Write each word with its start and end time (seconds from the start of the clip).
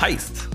Heißt, 0.00 0.48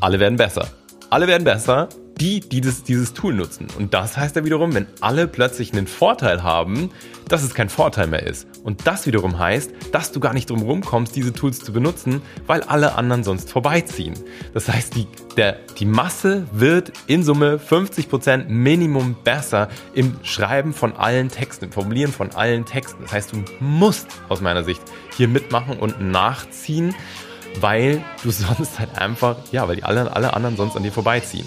alle 0.00 0.18
werden 0.18 0.36
besser. 0.36 0.66
Alle 1.10 1.28
werden 1.28 1.44
besser, 1.44 1.88
die, 2.20 2.40
die 2.40 2.60
das, 2.60 2.82
dieses 2.82 3.14
Tool 3.14 3.32
nutzen. 3.32 3.68
Und 3.78 3.94
das 3.94 4.16
heißt 4.16 4.34
ja 4.34 4.44
wiederum, 4.44 4.74
wenn 4.74 4.88
alle 5.00 5.28
plötzlich 5.28 5.72
einen 5.72 5.86
Vorteil 5.86 6.42
haben, 6.42 6.90
dass 7.28 7.44
es 7.44 7.54
kein 7.54 7.68
Vorteil 7.68 8.08
mehr 8.08 8.26
ist. 8.26 8.48
Und 8.64 8.84
das 8.88 9.06
wiederum 9.06 9.38
heißt, 9.38 9.70
dass 9.92 10.10
du 10.10 10.18
gar 10.18 10.34
nicht 10.34 10.50
drum 10.50 10.62
rumkommst, 10.62 11.14
diese 11.14 11.32
Tools 11.32 11.60
zu 11.60 11.72
benutzen, 11.72 12.20
weil 12.48 12.62
alle 12.64 12.96
anderen 12.96 13.22
sonst 13.22 13.48
vorbeiziehen. 13.48 14.14
Das 14.54 14.68
heißt, 14.68 14.96
die, 14.96 15.06
der, 15.36 15.60
die 15.78 15.86
Masse 15.86 16.48
wird 16.50 16.90
in 17.06 17.22
Summe 17.22 17.58
50% 17.58 18.48
Minimum 18.48 19.14
besser 19.22 19.68
im 19.94 20.16
Schreiben 20.24 20.74
von 20.74 20.96
allen 20.96 21.28
Texten, 21.28 21.66
im 21.66 21.72
Formulieren 21.72 22.12
von 22.12 22.32
allen 22.32 22.64
Texten. 22.64 23.04
Das 23.04 23.12
heißt, 23.12 23.32
du 23.32 23.44
musst 23.60 24.08
aus 24.28 24.40
meiner 24.40 24.64
Sicht 24.64 24.82
hier 25.16 25.28
mitmachen 25.28 25.78
und 25.78 26.00
nachziehen, 26.00 26.92
weil 27.60 28.02
du 28.22 28.30
sonst 28.30 28.78
halt 28.78 28.96
einfach, 28.98 29.36
ja, 29.52 29.68
weil 29.68 29.76
die 29.76 29.84
alle, 29.84 30.14
alle 30.14 30.34
anderen 30.34 30.56
sonst 30.56 30.76
an 30.76 30.82
dir 30.82 30.92
vorbeiziehen. 30.92 31.46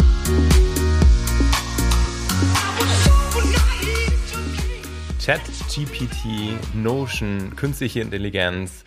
ChatGPT, 5.23 6.57
Notion, 6.73 7.55
künstliche 7.55 8.01
Intelligenz, 8.01 8.83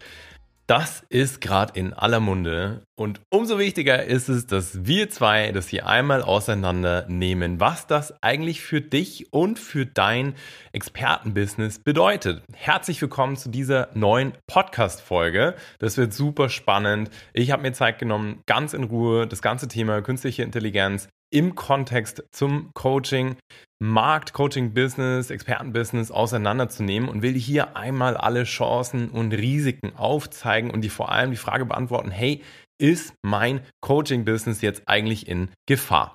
das 0.66 1.04
ist 1.08 1.40
gerade 1.40 1.78
in 1.78 1.92
aller 1.92 2.18
Munde. 2.18 2.82
Und 2.96 3.20
umso 3.30 3.58
wichtiger 3.58 4.02
ist 4.02 4.28
es, 4.28 4.46
dass 4.46 4.84
wir 4.84 5.10
zwei 5.10 5.52
das 5.52 5.68
hier 5.68 5.86
einmal 5.86 6.22
auseinandernehmen, 6.22 7.60
was 7.60 7.86
das 7.86 8.20
eigentlich 8.20 8.62
für 8.62 8.80
dich 8.80 9.32
und 9.32 9.60
für 9.60 9.86
dein 9.86 10.34
Expertenbusiness 10.72 11.78
bedeutet. 11.78 12.42
Herzlich 12.52 13.00
willkommen 13.00 13.36
zu 13.36 13.48
dieser 13.48 13.90
neuen 13.94 14.32
Podcast-Folge. 14.48 15.54
Das 15.78 15.98
wird 15.98 16.12
super 16.12 16.48
spannend. 16.48 17.10
Ich 17.32 17.52
habe 17.52 17.62
mir 17.62 17.74
Zeit 17.74 18.00
genommen, 18.00 18.42
ganz 18.46 18.72
in 18.72 18.82
Ruhe 18.82 19.28
das 19.28 19.40
ganze 19.40 19.68
Thema 19.68 20.02
künstliche 20.02 20.42
Intelligenz 20.42 21.08
im 21.34 21.56
Kontext 21.56 22.22
zum 22.30 22.70
Coaching, 22.74 23.36
Markt, 23.82 24.32
Coaching, 24.32 24.72
Business, 24.72 25.30
Expertenbusiness 25.30 26.12
auseinanderzunehmen 26.12 27.08
und 27.08 27.22
will 27.22 27.34
hier 27.34 27.76
einmal 27.76 28.16
alle 28.16 28.44
Chancen 28.44 29.10
und 29.10 29.32
Risiken 29.32 29.96
aufzeigen 29.96 30.70
und 30.70 30.82
die 30.82 30.90
vor 30.90 31.10
allem 31.10 31.32
die 31.32 31.36
Frage 31.36 31.66
beantworten, 31.66 32.12
hey, 32.12 32.40
ist 32.80 33.14
mein 33.22 33.60
Coaching-Business 33.80 34.62
jetzt 34.62 34.84
eigentlich 34.86 35.26
in 35.26 35.50
Gefahr? 35.66 36.14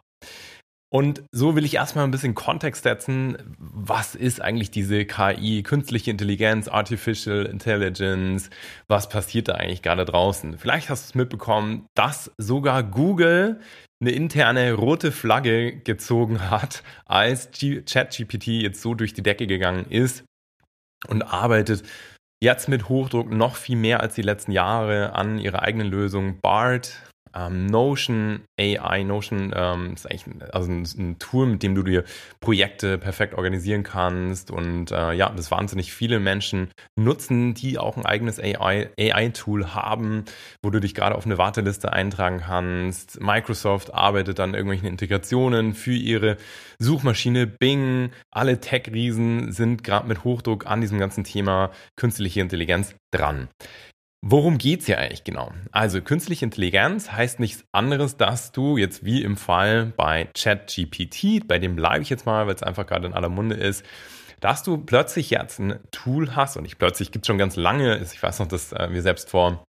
Und 0.92 1.22
so 1.32 1.56
will 1.56 1.66
ich 1.66 1.76
erstmal 1.76 2.06
ein 2.06 2.12
bisschen 2.12 2.34
Kontext 2.34 2.84
setzen. 2.84 3.38
Was 3.60 4.16
ist 4.16 4.42
eigentlich 4.42 4.72
diese 4.72 5.06
KI, 5.06 5.62
künstliche 5.64 6.10
Intelligenz, 6.10 6.68
Artificial 6.68 7.46
Intelligence? 7.46 8.50
Was 8.88 9.10
passiert 9.10 9.50
da 9.50 9.56
eigentlich 9.56 9.84
gerade 9.84 10.06
draußen? 10.06 10.58
Vielleicht 10.58 10.90
hast 10.90 11.04
du 11.04 11.10
es 11.10 11.16
mitbekommen, 11.16 11.86
dass 11.94 12.32
sogar 12.38 12.82
Google 12.84 13.60
eine 14.02 14.12
interne 14.12 14.74
rote 14.74 15.12
Flagge 15.12 15.76
gezogen 15.78 16.50
hat, 16.50 16.84
als 17.06 17.50
ChatGPT 17.52 18.48
jetzt 18.48 18.82
so 18.82 18.96
durch 18.96 19.14
die 19.14 19.24
Decke 19.24 19.46
gegangen 19.46 19.86
ist 19.90 20.24
und 21.08 21.22
arbeitet 21.22 21.84
jetzt 22.42 22.70
mit 22.70 22.88
Hochdruck 22.88 23.30
noch 23.30 23.56
viel 23.56 23.76
mehr 23.76 24.00
als 24.00 24.16
die 24.16 24.22
letzten 24.22 24.52
Jahre 24.52 25.14
an 25.14 25.38
ihrer 25.38 25.64
eigenen 25.64 25.88
Lösung. 25.88 26.40
BART 26.42 27.09
ähm, 27.36 27.66
Notion 27.68 28.42
AI, 28.60 29.04
Notion 29.04 29.54
ähm, 29.56 29.94
ist 29.94 30.06
eigentlich 30.06 30.28
ein, 30.28 30.42
also 30.52 30.72
ein, 30.72 30.88
ein, 30.98 31.20
Tool, 31.20 31.48
mit 31.48 31.64
dem 31.64 31.76
du 31.76 31.84
dir 31.84 32.04
Projekte 32.40 32.98
perfekt 32.98 33.34
organisieren 33.34 33.84
kannst 33.84 34.52
und 34.52 34.92
äh, 34.92 35.14
ja, 35.14 35.30
das 35.30 35.52
wahnsinnig 35.52 35.94
viele 35.94 36.20
Menschen 36.20 36.70
nutzen, 36.96 37.54
die 37.54 37.78
auch 37.78 37.98
ein 37.98 38.06
eigenes 38.06 38.40
AI-Tool 38.40 39.66
AI 39.66 39.70
haben, 39.70 40.26
wo 40.64 40.70
du 40.70 40.80
dich 40.80 40.94
gerade 40.94 41.16
auf 41.16 41.26
eine 41.26 41.38
Warteliste 41.38 41.94
eintragen 41.94 42.40
kannst. 42.40 43.22
Microsoft 43.22 43.94
arbeitet 43.94 44.40
an 44.40 44.54
irgendwelchen 44.54 44.88
Integrationen 44.88 45.74
für 45.74 45.94
ihre 45.94 46.38
Suchmaschine 46.80 47.48
Bing. 47.48 48.12
Alle 48.32 48.60
Tech-Riesen 48.60 49.52
sind 49.52 49.84
gerade 49.84 50.08
mit 50.08 50.24
Hochdruck 50.24 50.66
an 50.66 50.82
diesem 50.82 51.00
ganzen 51.00 51.24
Thema 51.24 51.72
künstliche 51.96 52.42
Intelligenz 52.42 52.96
dran. 53.12 53.50
Worum 54.22 54.58
geht's 54.58 54.86
hier 54.86 55.00
eigentlich 55.00 55.24
genau? 55.24 55.52
Also 55.72 56.02
künstliche 56.02 56.44
Intelligenz 56.44 57.12
heißt 57.12 57.40
nichts 57.40 57.64
anderes, 57.72 58.18
dass 58.18 58.52
du 58.52 58.76
jetzt 58.76 59.06
wie 59.06 59.24
im 59.24 59.38
Fall 59.38 59.94
bei 59.96 60.28
ChatGPT, 60.38 61.48
bei 61.48 61.58
dem 61.58 61.78
bleibe 61.78 62.02
ich 62.02 62.10
jetzt 62.10 62.26
mal, 62.26 62.46
weil 62.46 62.56
es 62.56 62.64
einfach 62.64 62.86
gerade 62.86 63.08
in 63.08 63.14
aller 63.14 63.30
Munde 63.30 63.56
ist, 63.56 63.86
dass 64.42 64.64
du 64.64 64.78
plötzlich 64.78 65.30
jetzt 65.30 65.60
ein 65.60 65.80
Tool 65.92 66.36
hast 66.36 66.58
und 66.58 66.64
nicht 66.64 66.78
plötzlich 66.78 67.12
gibt's 67.12 67.28
schon 67.28 67.38
ganz 67.38 67.56
lange, 67.56 67.98
ich 68.00 68.22
weiß 68.22 68.40
noch, 68.40 68.48
dass 68.48 68.74
äh, 68.74 68.90
wir 68.92 69.02
selbst 69.02 69.30
vor 69.30 69.64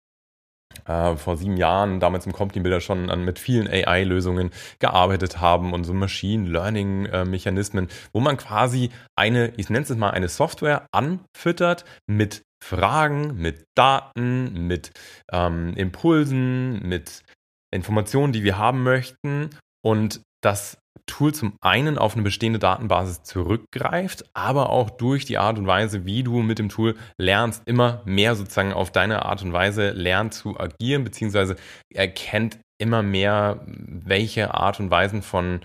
äh, 0.86 1.16
vor 1.16 1.38
sieben 1.38 1.58
Jahren 1.58 2.00
damals 2.00 2.26
im 2.26 2.32
Company 2.32 2.62
Builder 2.62 2.80
schon 2.80 3.10
an, 3.10 3.26
mit 3.26 3.40
vielen 3.40 3.68
AI-Lösungen 3.68 4.52
gearbeitet 4.80 5.40
haben 5.40 5.74
und 5.74 5.84
so 5.84 5.94
Machine 5.94 6.50
Learning-Mechanismen, 6.50 7.86
äh, 7.86 7.92
wo 8.14 8.20
man 8.20 8.38
quasi 8.38 8.90
eine, 9.16 9.54
ich 9.58 9.70
nenne 9.70 9.84
es 9.84 9.96
mal, 9.96 10.12
eine 10.12 10.30
Software 10.30 10.88
anfüttert 10.92 11.86
mit 12.08 12.44
Fragen, 12.64 13.36
mit 13.38 13.66
Daten, 13.76 14.68
mit 14.68 14.92
ähm, 15.32 15.74
Impulsen, 15.76 16.88
mit 16.88 17.24
Informationen, 17.72 18.34
die 18.34 18.44
wir 18.44 18.58
haben 18.58 18.84
möchten 18.84 19.50
und 19.84 20.22
das 20.42 20.78
Tool 21.06 21.34
zum 21.34 21.56
einen 21.62 21.98
auf 21.98 22.14
eine 22.14 22.22
bestehende 22.22 22.60
Datenbasis 22.60 23.24
zurückgreift, 23.24 24.26
aber 24.34 24.70
auch 24.70 24.90
durch 24.90 25.26
die 25.26 25.38
Art 25.38 25.58
und 25.58 25.66
Weise, 25.68 26.06
wie 26.06 26.24
du 26.24 26.42
mit 26.42 26.60
dem 26.60 26.70
Tool 26.70 26.96
lernst, 27.18 27.64
immer 27.66 28.02
mehr 28.06 28.36
sozusagen 28.36 28.74
auf 28.74 28.92
deine 28.92 29.26
Art 29.26 29.42
und 29.42 29.52
Weise 29.52 29.92
lernt 29.92 30.34
zu 30.34 30.60
agieren, 30.60 31.04
beziehungsweise 31.04 31.56
erkennt 31.94 32.60
immer 32.80 33.02
mehr, 33.02 33.66
welche 33.66 34.54
Art 34.54 34.80
und 34.80 34.92
Weisen 34.92 35.22
von 35.22 35.62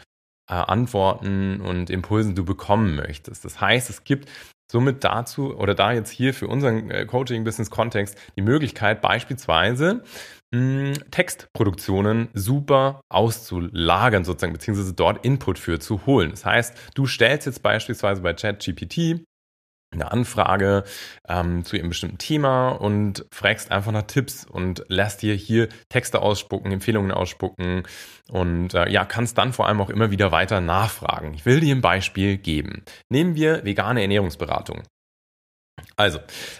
äh, 0.50 0.54
Antworten 0.54 1.60
und 1.60 1.90
Impulsen 1.90 2.34
du 2.34 2.44
bekommen 2.44 2.96
möchtest. 2.96 3.44
Das 3.44 3.60
heißt, 3.60 3.90
es 3.90 4.04
gibt 4.04 4.28
somit 4.74 5.04
dazu 5.04 5.56
oder 5.56 5.76
da 5.76 5.92
jetzt 5.92 6.10
hier 6.10 6.34
für 6.34 6.48
unseren 6.48 6.90
äh, 6.90 7.06
Coaching-Business-Kontext 7.06 8.18
die 8.36 8.42
Möglichkeit, 8.42 9.00
beispielsweise 9.00 10.02
Textproduktionen 11.10 12.28
super 12.32 13.00
auszulagern, 13.08 14.24
sozusagen, 14.24 14.52
beziehungsweise 14.52 14.92
dort 14.92 15.24
Input 15.24 15.58
für 15.58 15.78
zu 15.80 16.06
holen. 16.06 16.30
Das 16.30 16.44
heißt, 16.44 16.76
du 16.94 17.06
stellst 17.06 17.46
jetzt 17.46 17.62
beispielsweise 17.62 18.20
bei 18.20 18.34
ChatGPT 18.34 19.24
eine 19.94 20.10
Anfrage 20.12 20.84
ähm, 21.28 21.64
zu 21.64 21.76
einem 21.76 21.88
bestimmten 21.90 22.18
Thema 22.18 22.70
und 22.70 23.24
fragst 23.32 23.70
einfach 23.70 23.92
nach 23.92 24.02
Tipps 24.02 24.44
und 24.44 24.84
lässt 24.88 25.22
dir 25.22 25.34
hier 25.34 25.68
Texte 25.88 26.20
ausspucken, 26.20 26.72
Empfehlungen 26.72 27.12
ausspucken 27.12 27.84
und 28.28 28.74
äh, 28.74 28.90
ja, 28.90 29.04
kannst 29.04 29.38
dann 29.38 29.52
vor 29.52 29.66
allem 29.66 29.80
auch 29.80 29.90
immer 29.90 30.10
wieder 30.10 30.32
weiter 30.32 30.60
nachfragen. 30.60 31.34
Ich 31.34 31.46
will 31.46 31.60
dir 31.60 31.74
ein 31.74 31.80
Beispiel 31.80 32.36
geben. 32.36 32.82
Nehmen 33.10 33.34
wir 33.34 33.64
vegane 33.64 34.02
Ernährungsberatung. 34.02 34.82
Also, 35.96 36.18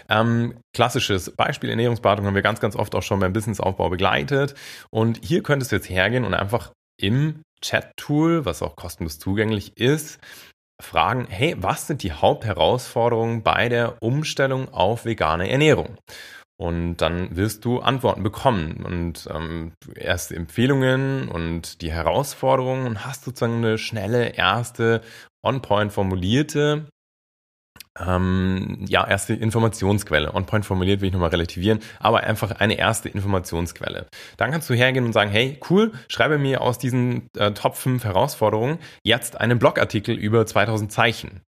ähm, 0.09 0.57
klassisches 0.73 1.31
Beispiel 1.35 1.69
Ernährungsberatung 1.69 2.25
haben 2.25 2.35
wir 2.35 2.41
ganz, 2.41 2.59
ganz 2.59 2.75
oft 2.75 2.95
auch 2.95 3.03
schon 3.03 3.19
beim 3.19 3.33
Businessaufbau 3.33 3.89
begleitet. 3.89 4.55
Und 4.91 5.19
hier 5.23 5.43
könntest 5.43 5.71
du 5.71 5.77
jetzt 5.77 5.89
hergehen 5.89 6.25
und 6.25 6.33
einfach 6.33 6.71
im 6.97 7.41
Chat-Tool, 7.61 8.45
was 8.45 8.61
auch 8.61 8.75
kostenlos 8.75 9.19
zugänglich 9.19 9.77
ist, 9.77 10.19
fragen, 10.81 11.27
hey, 11.29 11.55
was 11.57 11.87
sind 11.87 12.03
die 12.03 12.11
Hauptherausforderungen 12.11 13.43
bei 13.43 13.69
der 13.69 13.97
Umstellung 14.01 14.73
auf 14.73 15.05
vegane 15.05 15.49
Ernährung? 15.49 15.97
Und 16.57 16.97
dann 16.97 17.35
wirst 17.35 17.65
du 17.65 17.79
Antworten 17.79 18.23
bekommen 18.23 18.83
und 18.85 19.27
ähm, 19.29 19.73
erste 19.93 20.35
Empfehlungen 20.35 21.27
und 21.27 21.81
die 21.81 21.91
Herausforderungen 21.91 22.87
und 22.87 23.05
hast 23.05 23.25
sozusagen 23.25 23.57
eine 23.57 23.77
schnelle 23.77 24.29
erste 24.29 25.01
on-point 25.43 25.91
formulierte 25.91 26.87
ähm, 27.99 28.85
ja, 28.87 29.07
erste 29.07 29.33
Informationsquelle. 29.33 30.33
On-point 30.33 30.65
formuliert 30.65 31.01
will 31.01 31.07
ich 31.07 31.13
nochmal 31.13 31.29
relativieren, 31.29 31.79
aber 31.99 32.21
einfach 32.21 32.51
eine 32.51 32.77
erste 32.77 33.09
Informationsquelle. 33.09 34.07
Dann 34.37 34.51
kannst 34.51 34.69
du 34.69 34.73
hergehen 34.73 35.05
und 35.05 35.13
sagen, 35.13 35.31
hey, 35.31 35.59
cool, 35.69 35.93
schreibe 36.09 36.37
mir 36.37 36.61
aus 36.61 36.77
diesen 36.77 37.27
äh, 37.37 37.51
Top 37.51 37.75
5 37.75 38.03
Herausforderungen 38.03 38.79
jetzt 39.03 39.39
einen 39.39 39.59
Blogartikel 39.59 40.15
über 40.15 40.45
2000 40.45 40.91
Zeichen. 40.91 41.41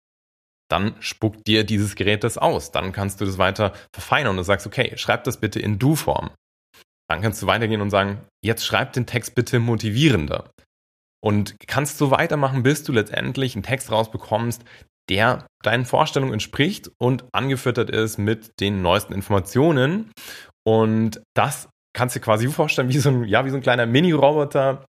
Dann 0.69 0.95
spuckt 0.99 1.47
dir 1.47 1.63
dieses 1.63 1.95
Gerät 1.95 2.23
das 2.23 2.37
aus. 2.37 2.71
Dann 2.71 2.91
kannst 2.91 3.21
du 3.21 3.25
das 3.25 3.37
weiter 3.37 3.73
verfeinern 3.93 4.37
und 4.37 4.43
sagst, 4.43 4.67
okay, 4.67 4.93
schreib 4.97 5.23
das 5.23 5.39
bitte 5.39 5.59
in 5.59 5.79
Du-Form. 5.79 6.29
Dann 7.09 7.21
kannst 7.21 7.41
du 7.41 7.47
weitergehen 7.47 7.81
und 7.81 7.89
sagen, 7.89 8.21
jetzt 8.43 8.65
schreib 8.65 8.93
den 8.93 9.05
Text 9.05 9.35
bitte 9.35 9.59
motivierender. 9.59 10.49
Und 11.23 11.55
kannst 11.67 11.97
so 11.97 12.11
weitermachen, 12.11 12.63
bis 12.63 12.83
du 12.83 12.91
letztendlich 12.91 13.55
einen 13.55 13.63
Text 13.63 13.91
rausbekommst, 13.91 14.63
der 15.09 15.45
deinen 15.63 15.85
Vorstellungen 15.85 16.33
entspricht 16.33 16.91
und 16.97 17.25
angefüttert 17.33 17.89
ist 17.89 18.17
mit 18.17 18.59
den 18.59 18.81
neuesten 18.81 19.13
Informationen. 19.13 20.11
Und 20.65 21.21
das 21.33 21.69
kannst 21.93 22.15
du 22.15 22.19
dir 22.19 22.25
quasi 22.25 22.47
vorstellen, 22.47 22.89
wie 22.89 22.97
so 22.97 23.09
ein, 23.09 23.23
ja, 23.23 23.45
wie 23.45 23.49
so 23.49 23.55
ein 23.55 23.61
kleiner 23.61 23.85
Mini-Roboter, 23.85 24.85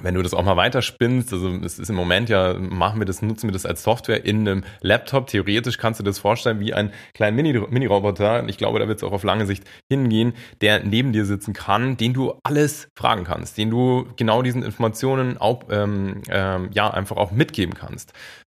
wenn 0.00 0.14
du 0.14 0.22
das 0.22 0.32
auch 0.32 0.42
mal 0.42 0.56
weiterspinnst, 0.56 1.34
also 1.34 1.50
es 1.62 1.78
ist 1.78 1.90
im 1.90 1.96
Moment 1.96 2.30
ja, 2.30 2.54
machen 2.54 2.98
wir 2.98 3.04
das, 3.04 3.20
nutzen 3.20 3.48
wir 3.48 3.52
das 3.52 3.66
als 3.66 3.82
Software 3.82 4.24
in 4.24 4.48
einem 4.48 4.64
Laptop. 4.80 5.26
Theoretisch 5.26 5.76
kannst 5.76 6.00
du 6.00 6.04
das 6.04 6.18
vorstellen 6.18 6.60
wie 6.60 6.72
ein 6.72 6.92
kleiner 7.12 7.36
Mini-Roboter. 7.36 8.48
Ich 8.48 8.56
glaube, 8.56 8.78
da 8.78 8.88
wird 8.88 8.98
es 8.98 9.04
auch 9.04 9.12
auf 9.12 9.22
lange 9.22 9.44
Sicht 9.44 9.64
hingehen, 9.90 10.32
der 10.62 10.82
neben 10.82 11.12
dir 11.12 11.26
sitzen 11.26 11.52
kann, 11.52 11.98
den 11.98 12.14
du 12.14 12.32
alles 12.42 12.88
fragen 12.96 13.24
kannst, 13.24 13.58
den 13.58 13.68
du 13.68 14.06
genau 14.16 14.40
diesen 14.40 14.62
Informationen 14.62 15.36
auch, 15.36 15.64
ähm, 15.68 16.22
ähm, 16.30 16.70
ja, 16.72 16.90
einfach 16.90 17.18
auch 17.18 17.30
mitgeben 17.30 17.74
kannst. 17.74 18.14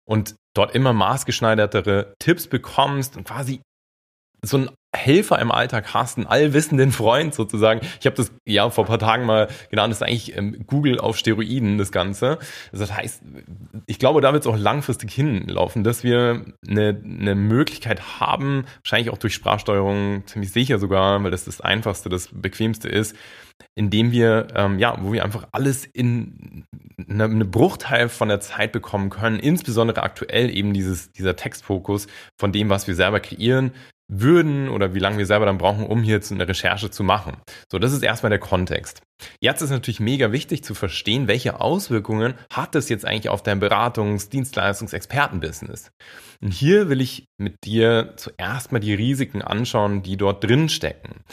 Und 0.09 0.35
dort 0.57 0.74
immer 0.75 0.94
maßgeschneidertere 0.94 2.15
Tipps 2.19 2.48
bekommst 2.48 3.18
und 3.18 3.25
quasi 3.25 3.62
so 4.44 4.57
ein 4.57 4.69
Helfer 4.97 5.39
im 5.39 5.51
Alltag 5.51 5.94
hast, 5.94 6.17
einen 6.17 6.27
allwissenden 6.27 6.91
Freund 6.91 7.33
sozusagen. 7.33 7.81
Ich 7.99 8.05
habe 8.05 8.15
das 8.15 8.31
ja 8.45 8.69
vor 8.69 8.85
ein 8.85 8.88
paar 8.88 8.99
Tagen 8.99 9.25
mal 9.25 9.47
genannt, 9.69 9.91
das 9.91 10.01
ist 10.01 10.07
eigentlich 10.07 10.35
ähm, 10.38 10.65
Google 10.67 10.99
auf 10.99 11.17
Steroiden, 11.17 11.77
das 11.77 11.91
Ganze. 11.91 12.39
Also 12.71 12.85
das 12.85 12.95
heißt, 12.95 13.21
ich 13.85 13.99
glaube, 13.99 14.21
da 14.21 14.33
wird 14.33 14.44
es 14.44 14.47
auch 14.47 14.57
langfristig 14.57 15.13
hinlaufen, 15.13 15.83
dass 15.83 16.03
wir 16.03 16.45
eine, 16.67 17.01
eine 17.03 17.35
Möglichkeit 17.35 18.19
haben, 18.19 18.65
wahrscheinlich 18.83 19.11
auch 19.11 19.17
durch 19.17 19.33
Sprachsteuerung, 19.33 20.23
ziemlich 20.25 20.51
sicher 20.51 20.79
sogar, 20.79 21.23
weil 21.23 21.31
das 21.31 21.45
das 21.45 21.61
Einfachste, 21.61 22.09
das 22.09 22.29
Bequemste 22.31 22.89
ist, 22.89 23.15
indem 23.75 24.11
wir, 24.11 24.47
ähm, 24.55 24.79
ja, 24.79 24.97
wo 25.01 25.13
wir 25.13 25.23
einfach 25.23 25.47
alles 25.51 25.85
in 25.85 26.65
eine, 27.09 27.25
eine 27.25 27.45
Bruchteil 27.45 28.09
von 28.09 28.27
der 28.27 28.39
Zeit 28.39 28.71
bekommen 28.71 29.09
können, 29.09 29.39
insbesondere 29.39 30.03
aktuell 30.03 30.49
eben 30.55 30.73
dieses, 30.73 31.11
dieser 31.11 31.35
Textfokus 31.35 32.07
von 32.39 32.51
dem, 32.51 32.69
was 32.69 32.88
wir 32.88 32.95
selber 32.95 33.19
kreieren, 33.19 33.71
würden 34.07 34.69
oder 34.69 34.94
wie 34.94 35.00
lange 35.00 35.18
wir 35.18 35.25
selber 35.25 35.45
dann 35.45 35.57
brauchen, 35.57 35.86
um 35.86 36.01
hier 36.01 36.21
eine 36.31 36.48
Recherche 36.48 36.89
zu 36.89 37.04
machen. 37.04 37.38
So, 37.71 37.80
das 37.80 37.94
ist 37.94 38.04
erstmal 38.04 38.30
der 38.30 38.39
Kontext. 38.39 39.01
Jetzt 39.42 39.62
ist 39.62 39.69
natürlich 39.69 40.00
mega 40.00 40.31
wichtig 40.31 40.63
zu 40.63 40.74
verstehen, 40.74 41.27
welche 41.27 41.59
Auswirkungen 41.59 42.36
hat 42.51 42.75
das 42.75 42.89
jetzt 42.89 43.06
eigentlich 43.06 43.30
auf 43.30 43.44
dein 43.44 43.59
Beratungs-, 43.59 44.30
Dienstleistungs-, 44.30 44.94
Expertenbusiness. 44.94 45.92
Und 46.42 46.54
hier 46.54 46.89
will 46.89 47.01
ich 47.01 47.25
mit 47.38 47.56
dir 47.65 48.13
zuerst 48.15 48.71
mal 48.71 48.80
die 48.80 48.94
Risiken 48.94 49.42
anschauen, 49.42 50.04
die 50.04 50.18
dort 50.18 50.44
drin 50.44 50.69
stecken. 50.69 51.24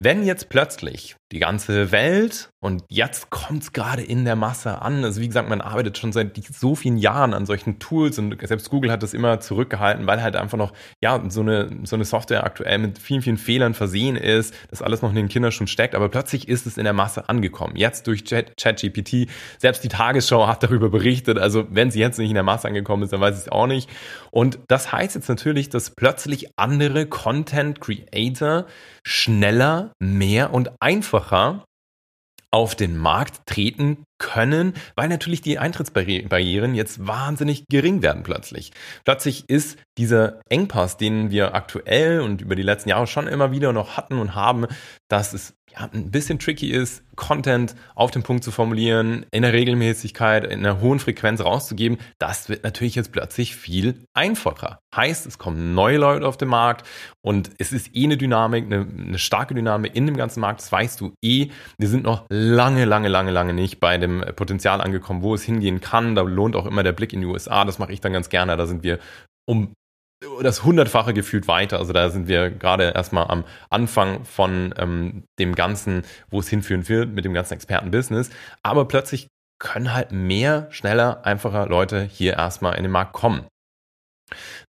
Wenn 0.00 0.24
jetzt 0.24 0.48
plötzlich 0.48 1.16
die 1.32 1.38
ganze 1.38 1.90
Welt 1.92 2.50
und 2.60 2.84
jetzt 2.88 3.30
kommt 3.30 3.62
es 3.62 3.72
gerade 3.72 4.02
in 4.02 4.24
der 4.26 4.36
Masse 4.36 4.82
an, 4.82 5.02
also 5.02 5.20
wie 5.20 5.26
gesagt, 5.26 5.48
man 5.48 5.62
arbeitet 5.62 5.96
schon 5.96 6.12
seit 6.12 6.36
so 6.44 6.74
vielen 6.74 6.98
Jahren 6.98 7.32
an 7.32 7.46
solchen 7.46 7.78
Tools 7.78 8.18
und 8.18 8.36
selbst 8.46 8.68
Google 8.68 8.92
hat 8.92 9.02
das 9.02 9.14
immer 9.14 9.40
zurückgehalten, 9.40 10.06
weil 10.06 10.22
halt 10.22 10.36
einfach 10.36 10.58
noch 10.58 10.72
ja 11.00 11.20
so 11.28 11.40
eine 11.40 11.70
so 11.84 11.96
eine 11.96 12.04
Software 12.04 12.44
aktuell 12.44 12.78
mit 12.78 12.98
vielen 12.98 13.22
vielen 13.22 13.38
Fehlern 13.38 13.72
versehen 13.72 14.16
ist, 14.16 14.54
das 14.70 14.82
alles 14.82 15.00
noch 15.00 15.08
in 15.08 15.16
den 15.16 15.28
Kinderschuhen 15.28 15.68
steckt, 15.68 15.94
aber 15.94 16.10
plötzlich 16.10 16.48
ist 16.48 16.66
es 16.66 16.76
in 16.76 16.84
der 16.84 16.92
Masse 16.92 17.28
angekommen. 17.28 17.76
Jetzt 17.76 18.06
durch 18.06 18.24
ChatGPT, 18.24 19.28
selbst 19.58 19.82
die 19.82 19.88
Tagesschau 19.88 20.46
hat 20.46 20.62
darüber 20.62 20.90
berichtet, 20.90 21.38
also 21.38 21.66
wenn 21.70 21.90
sie 21.90 22.00
jetzt 22.00 22.18
nicht 22.18 22.28
in 22.28 22.34
der 22.34 22.42
Masse 22.42 22.68
angekommen 22.68 23.04
ist, 23.04 23.12
dann 23.12 23.20
weiß 23.20 23.36
ich 23.36 23.46
es 23.46 23.48
auch 23.52 23.66
nicht. 23.66 23.88
Und 24.30 24.58
das 24.68 24.92
heißt 24.92 25.14
jetzt 25.14 25.28
natürlich, 25.28 25.70
dass 25.70 25.90
plötzlich 25.90 26.58
andere 26.58 27.06
Content 27.06 27.80
Creator 27.80 28.66
schneller, 29.02 29.92
mehr 29.98 30.52
und 30.52 30.70
einfacher 30.80 31.21
auf 32.52 32.74
den 32.74 32.98
Markt 32.98 33.46
treten 33.46 34.04
können, 34.18 34.74
weil 34.94 35.08
natürlich 35.08 35.40
die 35.40 35.58
Eintrittsbarrieren 35.58 36.74
jetzt 36.74 37.06
wahnsinnig 37.06 37.64
gering 37.68 38.02
werden 38.02 38.22
plötzlich. 38.22 38.72
Plötzlich 39.04 39.48
ist 39.48 39.78
dieser 39.96 40.40
Engpass, 40.50 40.98
den 40.98 41.30
wir 41.30 41.54
aktuell 41.54 42.20
und 42.20 42.42
über 42.42 42.54
die 42.54 42.62
letzten 42.62 42.90
Jahre 42.90 43.06
schon 43.06 43.26
immer 43.26 43.52
wieder 43.52 43.72
noch 43.72 43.96
hatten 43.96 44.18
und 44.18 44.34
haben, 44.34 44.66
dass 45.08 45.32
es 45.32 45.54
ja, 45.72 45.88
ein 45.92 46.10
bisschen 46.10 46.38
tricky 46.38 46.70
ist, 46.70 47.02
Content 47.16 47.74
auf 47.94 48.10
den 48.10 48.22
Punkt 48.22 48.44
zu 48.44 48.50
formulieren, 48.50 49.26
in 49.30 49.42
der 49.42 49.52
Regelmäßigkeit, 49.52 50.44
in 50.44 50.60
einer 50.60 50.80
hohen 50.80 50.98
Frequenz 50.98 51.40
rauszugeben, 51.40 51.98
das 52.18 52.48
wird 52.48 52.64
natürlich 52.64 52.94
jetzt 52.94 53.12
plötzlich 53.12 53.56
viel 53.56 54.04
einfacher. 54.14 54.78
Heißt, 54.94 55.26
es 55.26 55.38
kommen 55.38 55.74
neue 55.74 55.98
Leute 55.98 56.26
auf 56.26 56.36
den 56.36 56.48
Markt 56.48 56.86
und 57.22 57.50
es 57.58 57.72
ist 57.72 57.94
eh 57.94 58.04
eine 58.04 58.16
Dynamik, 58.16 58.66
eine, 58.66 58.86
eine 58.86 59.18
starke 59.18 59.54
Dynamik 59.54 59.94
in 59.94 60.06
dem 60.06 60.16
ganzen 60.16 60.40
Markt, 60.40 60.60
das 60.60 60.72
weißt 60.72 61.00
du 61.00 61.12
eh. 61.22 61.48
Wir 61.78 61.88
sind 61.88 62.04
noch 62.04 62.26
lange, 62.30 62.84
lange, 62.84 63.08
lange, 63.08 63.30
lange 63.30 63.54
nicht 63.54 63.80
bei 63.80 63.98
dem 63.98 64.24
Potenzial 64.36 64.80
angekommen, 64.80 65.22
wo 65.22 65.34
es 65.34 65.42
hingehen 65.42 65.80
kann. 65.80 66.14
Da 66.14 66.22
lohnt 66.22 66.56
auch 66.56 66.66
immer 66.66 66.82
der 66.82 66.92
Blick 66.92 67.12
in 67.12 67.20
die 67.20 67.26
USA, 67.26 67.64
das 67.64 67.78
mache 67.78 67.92
ich 67.92 68.00
dann 68.00 68.12
ganz 68.12 68.28
gerne. 68.28 68.56
Da 68.56 68.66
sind 68.66 68.82
wir 68.82 68.98
um 69.46 69.72
das 70.42 70.64
hundertfache 70.64 71.14
gefühlt 71.14 71.48
weiter. 71.48 71.78
Also 71.78 71.92
da 71.92 72.10
sind 72.10 72.28
wir 72.28 72.50
gerade 72.50 72.92
erstmal 72.94 73.28
am 73.28 73.44
Anfang 73.70 74.24
von 74.24 74.74
ähm, 74.78 75.24
dem 75.38 75.54
Ganzen, 75.54 76.02
wo 76.30 76.40
es 76.40 76.48
hinführen 76.48 76.88
wird 76.88 77.10
mit 77.10 77.24
dem 77.24 77.34
ganzen 77.34 77.54
Expertenbusiness. 77.54 78.30
Aber 78.62 78.86
plötzlich 78.86 79.28
können 79.58 79.94
halt 79.94 80.12
mehr, 80.12 80.66
schneller, 80.70 81.24
einfacher 81.24 81.66
Leute 81.66 82.02
hier 82.02 82.34
erstmal 82.34 82.76
in 82.76 82.82
den 82.82 82.92
Markt 82.92 83.12
kommen. 83.12 83.46